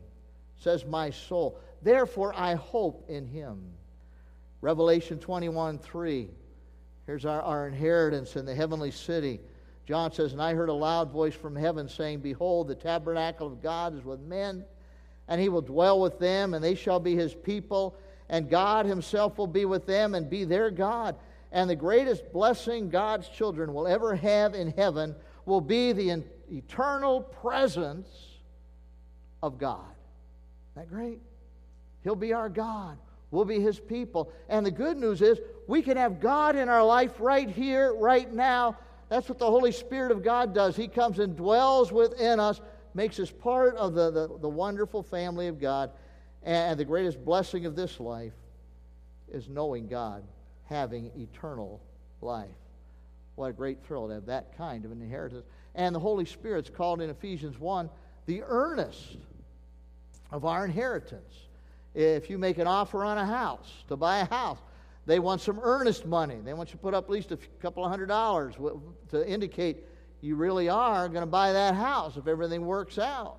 says 0.59 0.85
my 0.85 1.11
soul. 1.11 1.59
Therefore 1.83 2.33
I 2.37 2.55
hope 2.55 3.09
in 3.09 3.27
him. 3.27 3.73
Revelation 4.61 5.19
21:3 5.19 6.31
Here's 7.09 7.25
our, 7.25 7.41
our 7.41 7.67
inheritance 7.67 8.37
in 8.37 8.45
the 8.45 8.55
heavenly 8.55 8.91
city. 8.91 9.41
John 9.87 10.13
says, 10.13 10.35
And 10.35 10.43
I 10.43 10.53
heard 10.53 10.69
a 10.69 10.75
loud 10.75 11.11
voice 11.11 11.33
from 11.33 11.57
heaven 11.57 11.89
saying, 11.89 12.21
Behold, 12.21 12.69
the 12.69 12.75
tabernacle 12.75 13.47
of 13.47 13.63
God 13.63 13.97
is 13.97 14.05
with 14.05 14.21
men, 14.21 14.63
and 15.27 15.41
he 15.41 15.49
will 15.49 15.63
dwell 15.63 15.99
with 15.99 16.19
them, 16.19 16.53
and 16.53 16.63
they 16.63 16.75
shall 16.75 17.01
be 17.01 17.15
his 17.15 17.35
people, 17.35 17.97
and 18.29 18.51
God 18.51 18.87
Himself 18.87 19.39
will 19.39 19.47
be 19.47 19.65
with 19.65 19.87
them 19.87 20.15
and 20.15 20.29
be 20.29 20.45
their 20.45 20.71
God. 20.71 21.17
And 21.51 21.69
the 21.69 21.77
greatest 21.77 22.33
blessing 22.33 22.91
God's 22.91 23.29
children 23.29 23.73
will 23.73 23.87
ever 23.87 24.15
have 24.15 24.55
in 24.55 24.73
heaven 24.73 25.15
will 25.47 25.61
be 25.61 25.93
the 25.93 26.23
eternal 26.53 27.23
presence 27.23 28.09
of 29.43 29.59
God. 29.59 29.81
Isn't 30.77 30.89
that 30.89 30.95
great? 30.95 31.21
He'll 32.05 32.17
be 32.17 32.33
our 32.33 32.49
God. 32.49 32.99
We'll 33.31 33.45
be 33.45 33.61
His 33.61 33.81
people. 33.81 34.31
And 34.49 34.65
the 34.65 34.71
good 34.71 34.97
news 34.97 35.23
is 35.23 35.39
we 35.67 35.83
can 35.83 35.97
have 35.97 36.21
God 36.21 36.57
in 36.57 36.69
our 36.69 36.85
life 36.85 37.13
right 37.19 37.49
here, 37.49 37.95
right 37.95 38.33
now. 38.33 38.77
That's 39.09 39.29
what 39.29 39.39
the 39.39 39.47
Holy 39.47 39.73
Spirit 39.73 40.13
of 40.13 40.23
God 40.23 40.55
does. 40.55 40.77
He 40.77 40.89
comes 40.89 41.19
and 41.19 41.37
dwells 41.37 41.93
within 41.93 42.41
us, 42.41 42.61
makes 42.95 43.19
us 43.19 43.31
part 43.31 43.75
of 43.77 43.95
the, 43.95 44.11
the, 44.11 44.39
the 44.39 44.49
wonderful 44.49 45.03
family 45.03 45.49
of 45.49 45.59
God. 45.59 45.91
And 46.43 46.79
the 46.79 46.85
greatest 46.85 47.25
blessing 47.25 47.67
of 47.67 47.77
this 47.77 48.01
life 48.01 48.33
is 49.31 49.49
knowing 49.49 49.89
God, 49.89 50.23
having 50.65 51.11
eternal 51.17 51.81
life. 52.21 52.49
What 53.35 53.51
a 53.51 53.53
great 53.53 53.85
thrill 53.85 54.09
to 54.09 54.15
have 54.15 54.27
that 54.27 54.57
kind 54.57 54.85
of 54.85 54.93
an 54.93 55.03
inheritance. 55.03 55.45
And 55.75 55.95
the 55.95 56.01
Holy 56.01 56.25
Spirit's 56.25 56.71
called 56.71 57.01
in 57.01 57.11
Ephesians 57.11 57.59
1 57.59 57.89
the 58.27 58.43
earnest 58.47 59.17
of 60.31 60.45
our 60.45 60.65
inheritance. 60.65 61.35
If 61.95 62.29
you 62.29 62.39
make 62.39 62.59
an 62.59 62.67
offer 62.67 63.05
on 63.05 63.17
a 63.17 63.27
house, 63.27 63.85
to 63.89 63.97
buy 63.97 64.19
a 64.19 64.25
house, 64.27 64.59
they 65.07 65.19
want 65.19 65.41
some 65.41 65.59
earnest 65.63 66.05
money. 66.05 66.37
They 66.45 66.53
want 66.53 66.69
you 66.69 66.73
to 66.73 66.79
put 66.79 66.95
up 66.95 67.05
at 67.05 67.11
least 67.11 67.33
a 67.33 67.39
couple 67.61 67.85
of 67.85 67.91
hundred 67.91 68.07
dollars 68.07 68.55
to 69.11 69.27
indicate 69.27 69.79
you 70.21 70.37
really 70.37 70.69
are 70.69 71.09
going 71.09 71.23
to 71.23 71.27
buy 71.27 71.53
that 71.53 71.75
house 71.75 72.17
if 72.17 72.27
everything 72.27 72.67
works 72.67 72.99
out. 72.99 73.39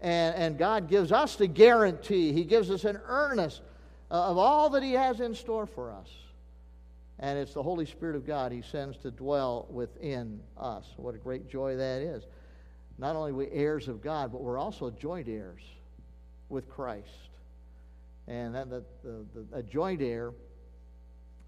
And, 0.00 0.34
and 0.36 0.58
God 0.58 0.88
gives 0.88 1.10
us 1.10 1.36
the 1.36 1.46
guarantee, 1.46 2.32
He 2.32 2.44
gives 2.44 2.70
us 2.70 2.84
an 2.84 3.00
earnest 3.06 3.62
uh, 4.10 4.30
of 4.30 4.38
all 4.38 4.70
that 4.70 4.82
He 4.82 4.92
has 4.92 5.20
in 5.20 5.34
store 5.34 5.66
for 5.66 5.92
us. 5.92 6.08
And 7.18 7.38
it's 7.38 7.52
the 7.52 7.62
Holy 7.62 7.84
Spirit 7.84 8.14
of 8.14 8.26
God 8.26 8.52
He 8.52 8.62
sends 8.62 8.96
to 8.98 9.10
dwell 9.10 9.66
within 9.70 10.40
us. 10.56 10.86
What 10.96 11.14
a 11.14 11.18
great 11.18 11.48
joy 11.48 11.76
that 11.76 12.00
is. 12.00 12.24
Not 12.96 13.16
only 13.16 13.32
are 13.32 13.34
we 13.34 13.50
heirs 13.50 13.88
of 13.88 14.02
God, 14.02 14.32
but 14.32 14.40
we're 14.40 14.58
also 14.58 14.90
joint 14.90 15.28
heirs 15.28 15.62
with 16.48 16.68
Christ. 16.68 17.30
And 18.26 18.54
that, 18.54 18.70
the, 18.70 18.84
the, 19.02 19.46
a 19.52 19.62
joint 19.62 20.02
heir 20.02 20.32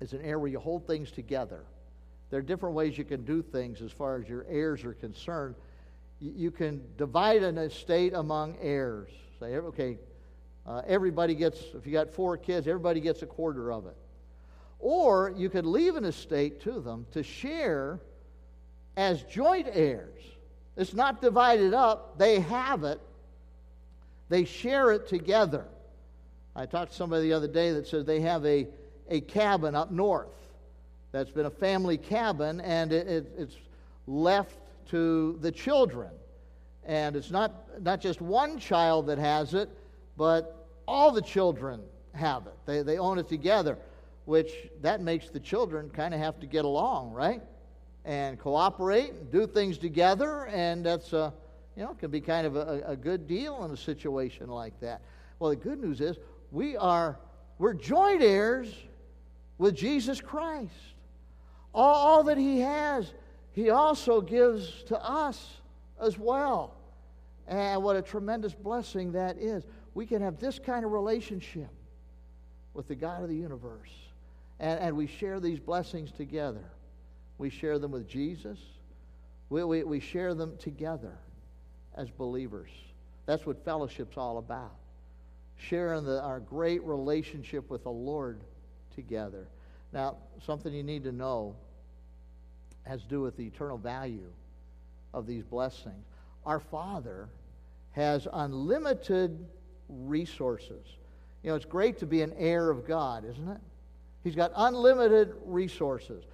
is 0.01 0.13
an 0.13 0.23
heir 0.23 0.39
where 0.39 0.49
you 0.49 0.59
hold 0.59 0.87
things 0.87 1.11
together. 1.11 1.65
There 2.31 2.39
are 2.39 2.43
different 2.43 2.75
ways 2.75 2.97
you 2.97 3.05
can 3.05 3.25
do 3.25 3.43
things 3.43 3.83
as 3.83 3.93
far 3.93 4.21
as 4.21 4.29
your 4.29 4.47
heirs 4.49 4.85
are 4.85 4.95
concerned. 4.95 5.57
You, 6.20 6.50
can 6.50 6.83
divide 6.98 7.42
an 7.42 7.56
estate 7.56 8.12
among 8.14 8.56
heirs. 8.61 9.09
Say, 9.38 9.56
okay, 9.56 9.98
uh, 10.66 10.83
everybody 10.87 11.35
gets, 11.35 11.59
if 11.74 11.87
you 11.87 11.92
got 11.92 12.11
four 12.11 12.37
kids, 12.37 12.68
everybody 12.68 13.00
gets 13.00 13.22
a 13.22 13.26
quarter 13.26 13.72
of 13.72 13.87
it. 13.87 13.96
Or 14.78 15.33
you 15.37 15.48
could 15.48 15.64
leave 15.64 15.96
an 15.96 16.04
estate 16.04 16.61
to 16.62 16.80
them 16.80 17.06
to 17.12 17.22
share 17.22 18.00
as 18.96 19.22
joint 19.24 19.68
heirs. 19.72 20.22
It's 20.76 20.94
not 20.94 21.22
divided 21.22 21.74
up, 21.74 22.18
they 22.18 22.40
have 22.40 22.85
it, 22.85 23.00
they 24.28 24.44
share 24.44 24.92
it 24.92 25.09
together. 25.09 25.64
I 26.54 26.66
talked 26.66 26.92
to 26.92 26.96
somebody 26.96 27.28
the 27.28 27.33
other 27.33 27.48
day 27.48 27.72
that 27.72 27.87
says 27.87 28.04
they 28.04 28.20
have 28.20 28.44
a, 28.44 28.66
a 29.09 29.20
cabin 29.22 29.74
up 29.74 29.90
north 29.90 30.28
that's 31.12 31.30
been 31.30 31.46
a 31.46 31.50
family 31.50 31.96
cabin 31.96 32.61
and 32.61 32.92
it, 32.92 33.09
it, 33.09 33.33
it's 33.37 33.56
left 34.06 34.56
to 34.88 35.38
the 35.40 35.53
children. 35.53 36.11
And 36.85 37.14
it's 37.16 37.31
not, 37.31 37.83
not 37.83 38.01
just 38.01 38.21
one 38.21 38.59
child 38.59 39.07
that 39.07 39.19
has 39.19 39.55
it, 39.55 39.69
but 40.16 40.66
all 40.88 41.12
the 41.12 41.23
children 41.23 41.81
have 42.14 42.47
it. 42.47 42.55
They, 42.66 42.83
they 42.83 42.99
own 42.99 43.19
it 43.19 43.29
together, 43.29 43.79
which 44.25 44.53
that 44.83 45.01
makes 45.01 45.31
the 45.31 45.40
children 45.40 45.90
kind 45.90 46.14
of 46.14 46.21
have 46.21 46.40
to 46.40 46.47
get 46.47 46.64
along, 46.64 47.12
right? 47.12 47.43
And 48.05 48.38
cooperate 48.38 49.11
and 49.11 49.31
do 49.31 49.47
things 49.47 49.79
together, 49.79 50.47
and 50.47 50.85
that's, 50.85 51.12
uh, 51.12 51.31
you 51.77 51.85
know, 51.85 51.95
can 51.95 52.11
be 52.11 52.21
kind 52.21 52.47
of 52.47 52.57
a, 52.57 52.83
a 52.87 52.97
good 52.97 53.29
deal 53.29 53.64
in 53.64 53.71
a 53.71 53.77
situation 53.77 54.49
like 54.49 54.79
that. 54.81 55.03
Well, 55.38 55.51
the 55.51 55.57
good 55.57 55.81
news 55.81 56.01
is 56.01 56.16
we 56.51 56.77
are, 56.77 57.19
we're 57.59 57.75
joint 57.75 58.23
heirs 58.23 58.75
with 59.59 59.77
Jesus 59.77 60.21
Christ. 60.21 60.73
All, 61.73 61.95
all 61.95 62.23
that 62.25 62.38
he 62.38 62.61
has, 62.61 63.12
he 63.61 63.70
also 63.70 64.23
gives 64.23 64.83
to 64.85 64.99
us 64.99 65.57
as 66.01 66.18
well. 66.18 66.75
And 67.46 67.83
what 67.83 67.96
a 67.96 68.03
tremendous 68.03 68.55
blessing 68.55 69.12
that 69.12 69.37
is. 69.37 69.64
We 69.92 70.07
can 70.07 70.23
have 70.23 70.38
this 70.38 70.59
kind 70.59 70.85
of 70.85 70.92
relationship 70.92 71.68
with 72.73 72.88
the 72.88 72.94
God 72.94 73.23
of 73.23 73.29
the 73.29 73.37
universe. 73.37 73.90
And, 74.61 74.81
and 74.81 74.96
we 74.96 75.07
share 75.07 75.40
these 75.40 75.61
blessings 75.61 76.11
together. 76.12 76.64
We 77.38 77.51
share 77.51 77.79
them 77.79 77.90
with 77.90 78.09
Jesus. 78.09 78.59
We, 79.51 79.64
we, 79.64 79.83
we 79.83 80.01
share 80.01 80.35
them 80.35 80.57
together 80.59 81.18
as 81.96 82.09
believers. 82.09 82.70
That's 83.27 83.44
what 83.44 83.62
fellowship's 83.64 84.16
all 84.16 84.38
about. 84.38 84.77
Sharing 85.57 86.05
the, 86.05 86.23
our 86.23 86.40
great 86.40 86.83
relationship 86.85 87.68
with 87.68 87.83
the 87.83 87.90
Lord 87.90 88.40
together. 88.94 89.49
Now, 89.92 90.16
something 90.46 90.73
you 90.73 90.83
need 90.83 91.05
to 91.05 91.12
know 91.12 91.57
has 92.85 93.03
to 93.03 93.09
do 93.09 93.21
with 93.21 93.37
the 93.37 93.47
eternal 93.47 93.79
value 93.79 94.31
of 95.12 95.27
these 95.27 95.45
blessings. 95.45 96.05
Our 96.47 96.61
Father 96.61 97.29
has 97.93 98.27
unlimited 98.33 99.47
resources. 99.88 100.87
You 101.43 101.51
know, 101.51 101.57
it's 101.57 101.64
great 101.64 101.99
to 101.99 102.07
be 102.07 102.23
an 102.23 102.33
heir 102.37 102.71
of 102.71 102.87
God, 102.87 103.25
isn't 103.25 103.49
it? 103.49 103.61
He's 104.23 104.35
got 104.35 104.53
unlimited 104.55 105.35
resources. 105.45 106.25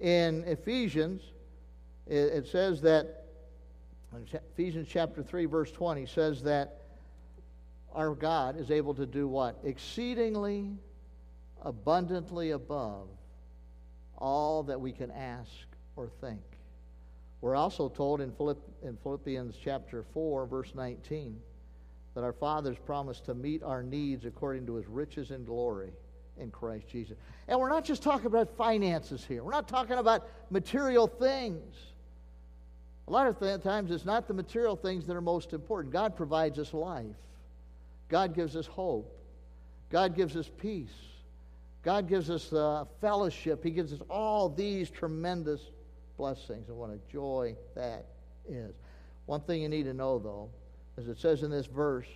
In 0.00 0.44
Ephesians, 0.44 1.22
it, 2.06 2.46
says 2.46 2.80
that, 2.82 3.24
Ephesians 4.52 4.88
chapter 4.90 5.22
3, 5.22 5.46
verse 5.46 5.70
20 5.72 6.06
says 6.06 6.42
that 6.42 6.78
our 7.94 8.14
God 8.14 8.58
is 8.58 8.70
able 8.70 8.94
to 8.94 9.06
do 9.06 9.28
what? 9.28 9.58
Exceedingly 9.64 10.72
abundantly 11.62 12.50
above 12.50 13.08
all 14.18 14.62
that 14.64 14.80
we 14.80 14.92
can 14.92 15.10
ask 15.10 15.50
or 15.96 16.08
think. 16.20 16.40
We're 17.40 17.56
also 17.56 17.88
told 17.88 18.20
in, 18.20 18.32
Philippians 19.02 19.56
chapter 19.62 20.04
4, 20.14 20.46
verse 20.46 20.72
19, 20.74 21.40
that 22.14 22.22
our 22.22 22.32
Father's 22.32 22.78
promised 22.78 23.24
to 23.26 23.34
meet 23.34 23.62
our 23.62 23.82
needs 23.82 24.24
according 24.24 24.66
to 24.66 24.76
his 24.76 24.86
riches 24.86 25.30
and 25.30 25.44
glory 25.44 25.90
in 26.38 26.50
Christ 26.50 26.86
Jesus. 26.88 27.16
And 27.48 27.58
we're 27.58 27.68
not 27.68 27.84
just 27.84 28.02
talking 28.02 28.26
about 28.26 28.56
finances 28.56 29.24
here, 29.24 29.42
we're 29.42 29.50
not 29.50 29.68
talking 29.68 29.98
about 29.98 30.28
material 30.50 31.06
things. 31.06 31.74
A 33.08 33.10
lot 33.10 33.26
of 33.26 33.38
th- 33.40 33.60
times 33.62 33.90
it's 33.90 34.04
not 34.04 34.28
the 34.28 34.34
material 34.34 34.76
things 34.76 35.06
that 35.06 35.16
are 35.16 35.20
most 35.20 35.52
important. 35.52 35.92
God 35.92 36.16
provides 36.16 36.58
us 36.60 36.72
life, 36.72 37.16
God 38.08 38.34
gives 38.34 38.54
us 38.54 38.66
hope, 38.66 39.18
God 39.90 40.14
gives 40.14 40.36
us 40.36 40.48
peace. 40.58 40.90
God 41.82 42.08
gives 42.08 42.30
us 42.30 42.52
uh, 42.52 42.84
fellowship. 43.00 43.64
He 43.64 43.70
gives 43.70 43.92
us 43.92 43.98
all 44.08 44.48
these 44.48 44.88
tremendous 44.88 45.60
blessings, 46.22 46.68
and 46.68 46.76
what 46.76 46.88
a 46.88 47.00
joy 47.10 47.56
that 47.74 48.06
is. 48.48 48.76
One 49.26 49.40
thing 49.40 49.60
you 49.60 49.68
need 49.68 49.86
to 49.86 49.92
know, 49.92 50.20
though, 50.20 50.50
as 50.96 51.08
it 51.08 51.18
says 51.18 51.42
in 51.42 51.50
this 51.50 51.66
verse, 51.66 52.06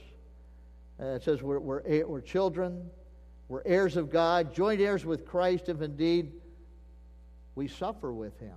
it 1.01 1.25
says 1.25 1.42
we're, 1.42 1.59
we're, 1.59 1.83
eh, 1.85 2.05
we're 2.07 2.21
children, 2.21 2.88
we're 3.49 3.64
heirs 3.66 3.97
of 3.97 4.09
God, 4.09 4.55
joint 4.55 4.81
heirs 4.81 5.05
with 5.05 5.27
Christ, 5.27 5.69
if 5.69 5.83
indeed 5.83 6.35
we 7.57 7.66
suffer 7.66 8.12
with 8.12 8.38
Him. 8.38 8.55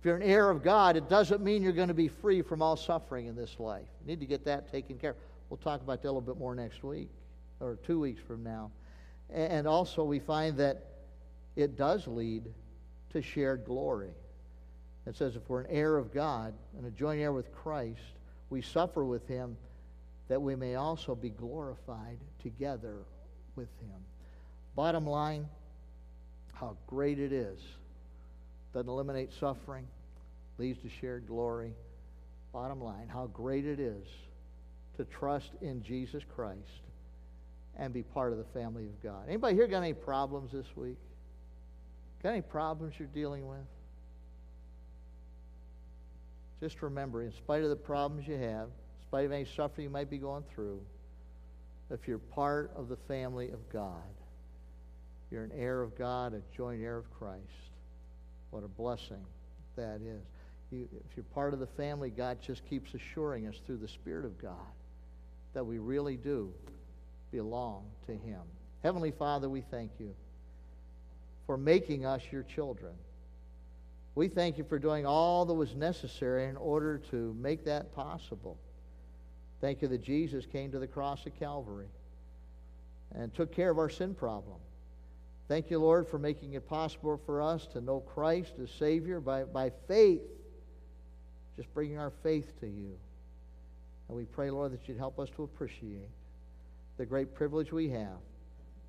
If 0.00 0.06
you're 0.06 0.16
an 0.16 0.22
heir 0.24 0.50
of 0.50 0.64
God, 0.64 0.96
it 0.96 1.08
doesn't 1.08 1.44
mean 1.44 1.62
you're 1.62 1.70
going 1.70 1.86
to 1.86 1.94
be 1.94 2.08
free 2.08 2.42
from 2.42 2.60
all 2.60 2.76
suffering 2.76 3.26
in 3.26 3.36
this 3.36 3.60
life. 3.60 3.86
You 4.00 4.08
need 4.08 4.18
to 4.18 4.26
get 4.26 4.44
that 4.46 4.72
taken 4.72 4.98
care 4.98 5.10
of. 5.10 5.16
We'll 5.48 5.58
talk 5.58 5.80
about 5.80 6.02
that 6.02 6.08
a 6.08 6.10
little 6.10 6.22
bit 6.22 6.38
more 6.38 6.56
next 6.56 6.82
week, 6.82 7.10
or 7.60 7.78
two 7.86 8.00
weeks 8.00 8.20
from 8.20 8.42
now. 8.42 8.72
And 9.32 9.68
also, 9.68 10.02
we 10.02 10.18
find 10.18 10.56
that 10.56 10.86
it 11.54 11.76
does 11.76 12.08
lead 12.08 12.52
to 13.10 13.22
shared 13.22 13.64
glory. 13.64 14.10
It 15.10 15.16
says 15.16 15.34
if 15.34 15.42
we're 15.48 15.62
an 15.62 15.66
heir 15.70 15.96
of 15.96 16.14
God 16.14 16.54
and 16.78 16.86
a 16.86 16.90
joint 16.90 17.20
heir 17.20 17.32
with 17.32 17.52
Christ, 17.52 17.98
we 18.48 18.62
suffer 18.62 19.04
with 19.04 19.26
him 19.26 19.56
that 20.28 20.40
we 20.40 20.54
may 20.54 20.76
also 20.76 21.16
be 21.16 21.30
glorified 21.30 22.16
together 22.40 22.94
with 23.56 23.66
him. 23.80 23.98
Bottom 24.76 25.04
line, 25.04 25.48
how 26.52 26.76
great 26.86 27.18
it 27.18 27.32
is. 27.32 27.58
Doesn't 28.72 28.88
eliminate 28.88 29.32
suffering, 29.32 29.88
leads 30.58 30.80
to 30.82 30.88
shared 30.88 31.26
glory. 31.26 31.74
Bottom 32.52 32.80
line, 32.80 33.08
how 33.08 33.26
great 33.26 33.66
it 33.66 33.80
is 33.80 34.06
to 34.96 35.04
trust 35.06 35.50
in 35.60 35.82
Jesus 35.82 36.22
Christ 36.36 36.84
and 37.76 37.92
be 37.92 38.04
part 38.04 38.30
of 38.30 38.38
the 38.38 38.44
family 38.44 38.84
of 38.84 39.02
God. 39.02 39.24
Anybody 39.26 39.56
here 39.56 39.66
got 39.66 39.78
any 39.78 39.92
problems 39.92 40.52
this 40.52 40.66
week? 40.76 40.98
Got 42.22 42.30
any 42.30 42.42
problems 42.42 42.94
you're 42.96 43.08
dealing 43.08 43.48
with? 43.48 43.58
Just 46.60 46.82
remember, 46.82 47.22
in 47.22 47.32
spite 47.32 47.62
of 47.62 47.70
the 47.70 47.76
problems 47.76 48.28
you 48.28 48.34
have, 48.34 48.66
in 48.66 49.02
spite 49.08 49.24
of 49.24 49.32
any 49.32 49.46
suffering 49.56 49.84
you 49.84 49.90
might 49.90 50.10
be 50.10 50.18
going 50.18 50.44
through, 50.54 50.80
if 51.90 52.06
you're 52.06 52.18
part 52.18 52.70
of 52.76 52.88
the 52.88 52.96
family 53.08 53.50
of 53.50 53.68
God, 53.72 54.02
you're 55.30 55.44
an 55.44 55.52
heir 55.56 55.80
of 55.82 55.96
God, 55.96 56.34
a 56.34 56.42
joint 56.56 56.82
heir 56.82 56.98
of 56.98 57.10
Christ. 57.10 57.40
What 58.50 58.64
a 58.64 58.68
blessing 58.68 59.24
that 59.76 60.00
is. 60.04 60.22
You, 60.70 60.88
if 60.92 61.16
you're 61.16 61.24
part 61.34 61.52
of 61.52 61.60
the 61.60 61.66
family, 61.66 62.10
God 62.10 62.38
just 62.40 62.64
keeps 62.68 62.94
assuring 62.94 63.46
us 63.46 63.56
through 63.66 63.78
the 63.78 63.88
Spirit 63.88 64.24
of 64.24 64.40
God 64.40 64.54
that 65.52 65.64
we 65.64 65.78
really 65.78 66.16
do 66.16 66.52
belong 67.32 67.84
to 68.06 68.12
Him. 68.12 68.40
Heavenly 68.82 69.10
Father, 69.10 69.48
we 69.48 69.62
thank 69.62 69.90
you 69.98 70.14
for 71.46 71.56
making 71.56 72.06
us 72.06 72.22
your 72.30 72.44
children. 72.44 72.92
We 74.14 74.28
thank 74.28 74.58
you 74.58 74.64
for 74.64 74.78
doing 74.78 75.06
all 75.06 75.44
that 75.44 75.54
was 75.54 75.74
necessary 75.74 76.46
in 76.46 76.56
order 76.56 76.98
to 77.10 77.34
make 77.40 77.64
that 77.64 77.94
possible. 77.94 78.58
Thank 79.60 79.82
you 79.82 79.88
that 79.88 80.02
Jesus 80.02 80.46
came 80.46 80.72
to 80.72 80.78
the 80.78 80.86
cross 80.86 81.26
of 81.26 81.38
Calvary 81.38 81.88
and 83.14 83.32
took 83.34 83.54
care 83.54 83.70
of 83.70 83.78
our 83.78 83.88
sin 83.88 84.14
problem. 84.14 84.56
Thank 85.48 85.70
you, 85.70 85.78
Lord, 85.78 86.08
for 86.08 86.18
making 86.18 86.54
it 86.54 86.68
possible 86.68 87.20
for 87.26 87.42
us 87.42 87.66
to 87.68 87.80
know 87.80 88.00
Christ 88.00 88.52
as 88.62 88.70
Savior 88.70 89.20
by, 89.20 89.44
by 89.44 89.70
faith, 89.88 90.22
just 91.56 91.72
bringing 91.74 91.98
our 91.98 92.12
faith 92.22 92.58
to 92.60 92.66
you. 92.66 92.96
And 94.08 94.16
we 94.16 94.24
pray, 94.24 94.50
Lord, 94.50 94.72
that 94.72 94.88
you'd 94.88 94.98
help 94.98 95.18
us 95.18 95.28
to 95.36 95.42
appreciate 95.42 96.08
the 96.98 97.06
great 97.06 97.34
privilege 97.34 97.72
we 97.72 97.88
have 97.90 98.18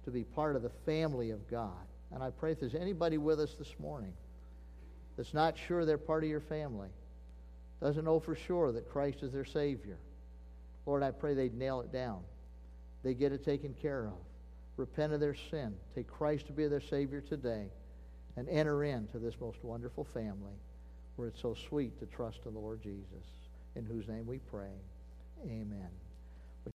to 0.05 0.11
be 0.11 0.23
part 0.23 0.55
of 0.55 0.61
the 0.61 0.71
family 0.85 1.31
of 1.31 1.47
God. 1.49 1.85
And 2.11 2.23
I 2.23 2.29
pray 2.29 2.51
if 2.51 2.59
there's 2.59 2.75
anybody 2.75 3.17
with 3.17 3.39
us 3.39 3.53
this 3.53 3.73
morning 3.79 4.13
that's 5.17 5.33
not 5.33 5.57
sure 5.57 5.85
they're 5.85 5.97
part 5.97 6.23
of 6.23 6.29
your 6.29 6.41
family, 6.41 6.89
doesn't 7.81 8.05
know 8.05 8.19
for 8.19 8.35
sure 8.35 8.71
that 8.71 8.89
Christ 8.89 9.23
is 9.23 9.31
their 9.33 9.45
Savior, 9.45 9.97
Lord, 10.85 11.03
I 11.03 11.11
pray 11.11 11.33
they'd 11.33 11.53
nail 11.53 11.81
it 11.81 11.91
down. 11.91 12.21
They 13.03 13.13
get 13.13 13.31
it 13.31 13.43
taken 13.43 13.73
care 13.73 14.07
of. 14.07 14.17
Repent 14.77 15.13
of 15.13 15.19
their 15.19 15.35
sin. 15.35 15.75
Take 15.95 16.07
Christ 16.07 16.47
to 16.47 16.53
be 16.53 16.67
their 16.67 16.81
Savior 16.81 17.21
today 17.21 17.67
and 18.35 18.47
enter 18.49 18.83
into 18.83 19.19
this 19.19 19.35
most 19.39 19.63
wonderful 19.63 20.05
family 20.05 20.55
where 21.15 21.27
it's 21.27 21.41
so 21.41 21.55
sweet 21.69 21.99
to 21.99 22.05
trust 22.05 22.39
in 22.45 22.53
the 22.53 22.59
Lord 22.59 22.81
Jesus, 22.81 23.25
in 23.75 23.85
whose 23.85 24.07
name 24.07 24.25
we 24.25 24.39
pray. 24.39 24.73
Amen. 25.45 25.89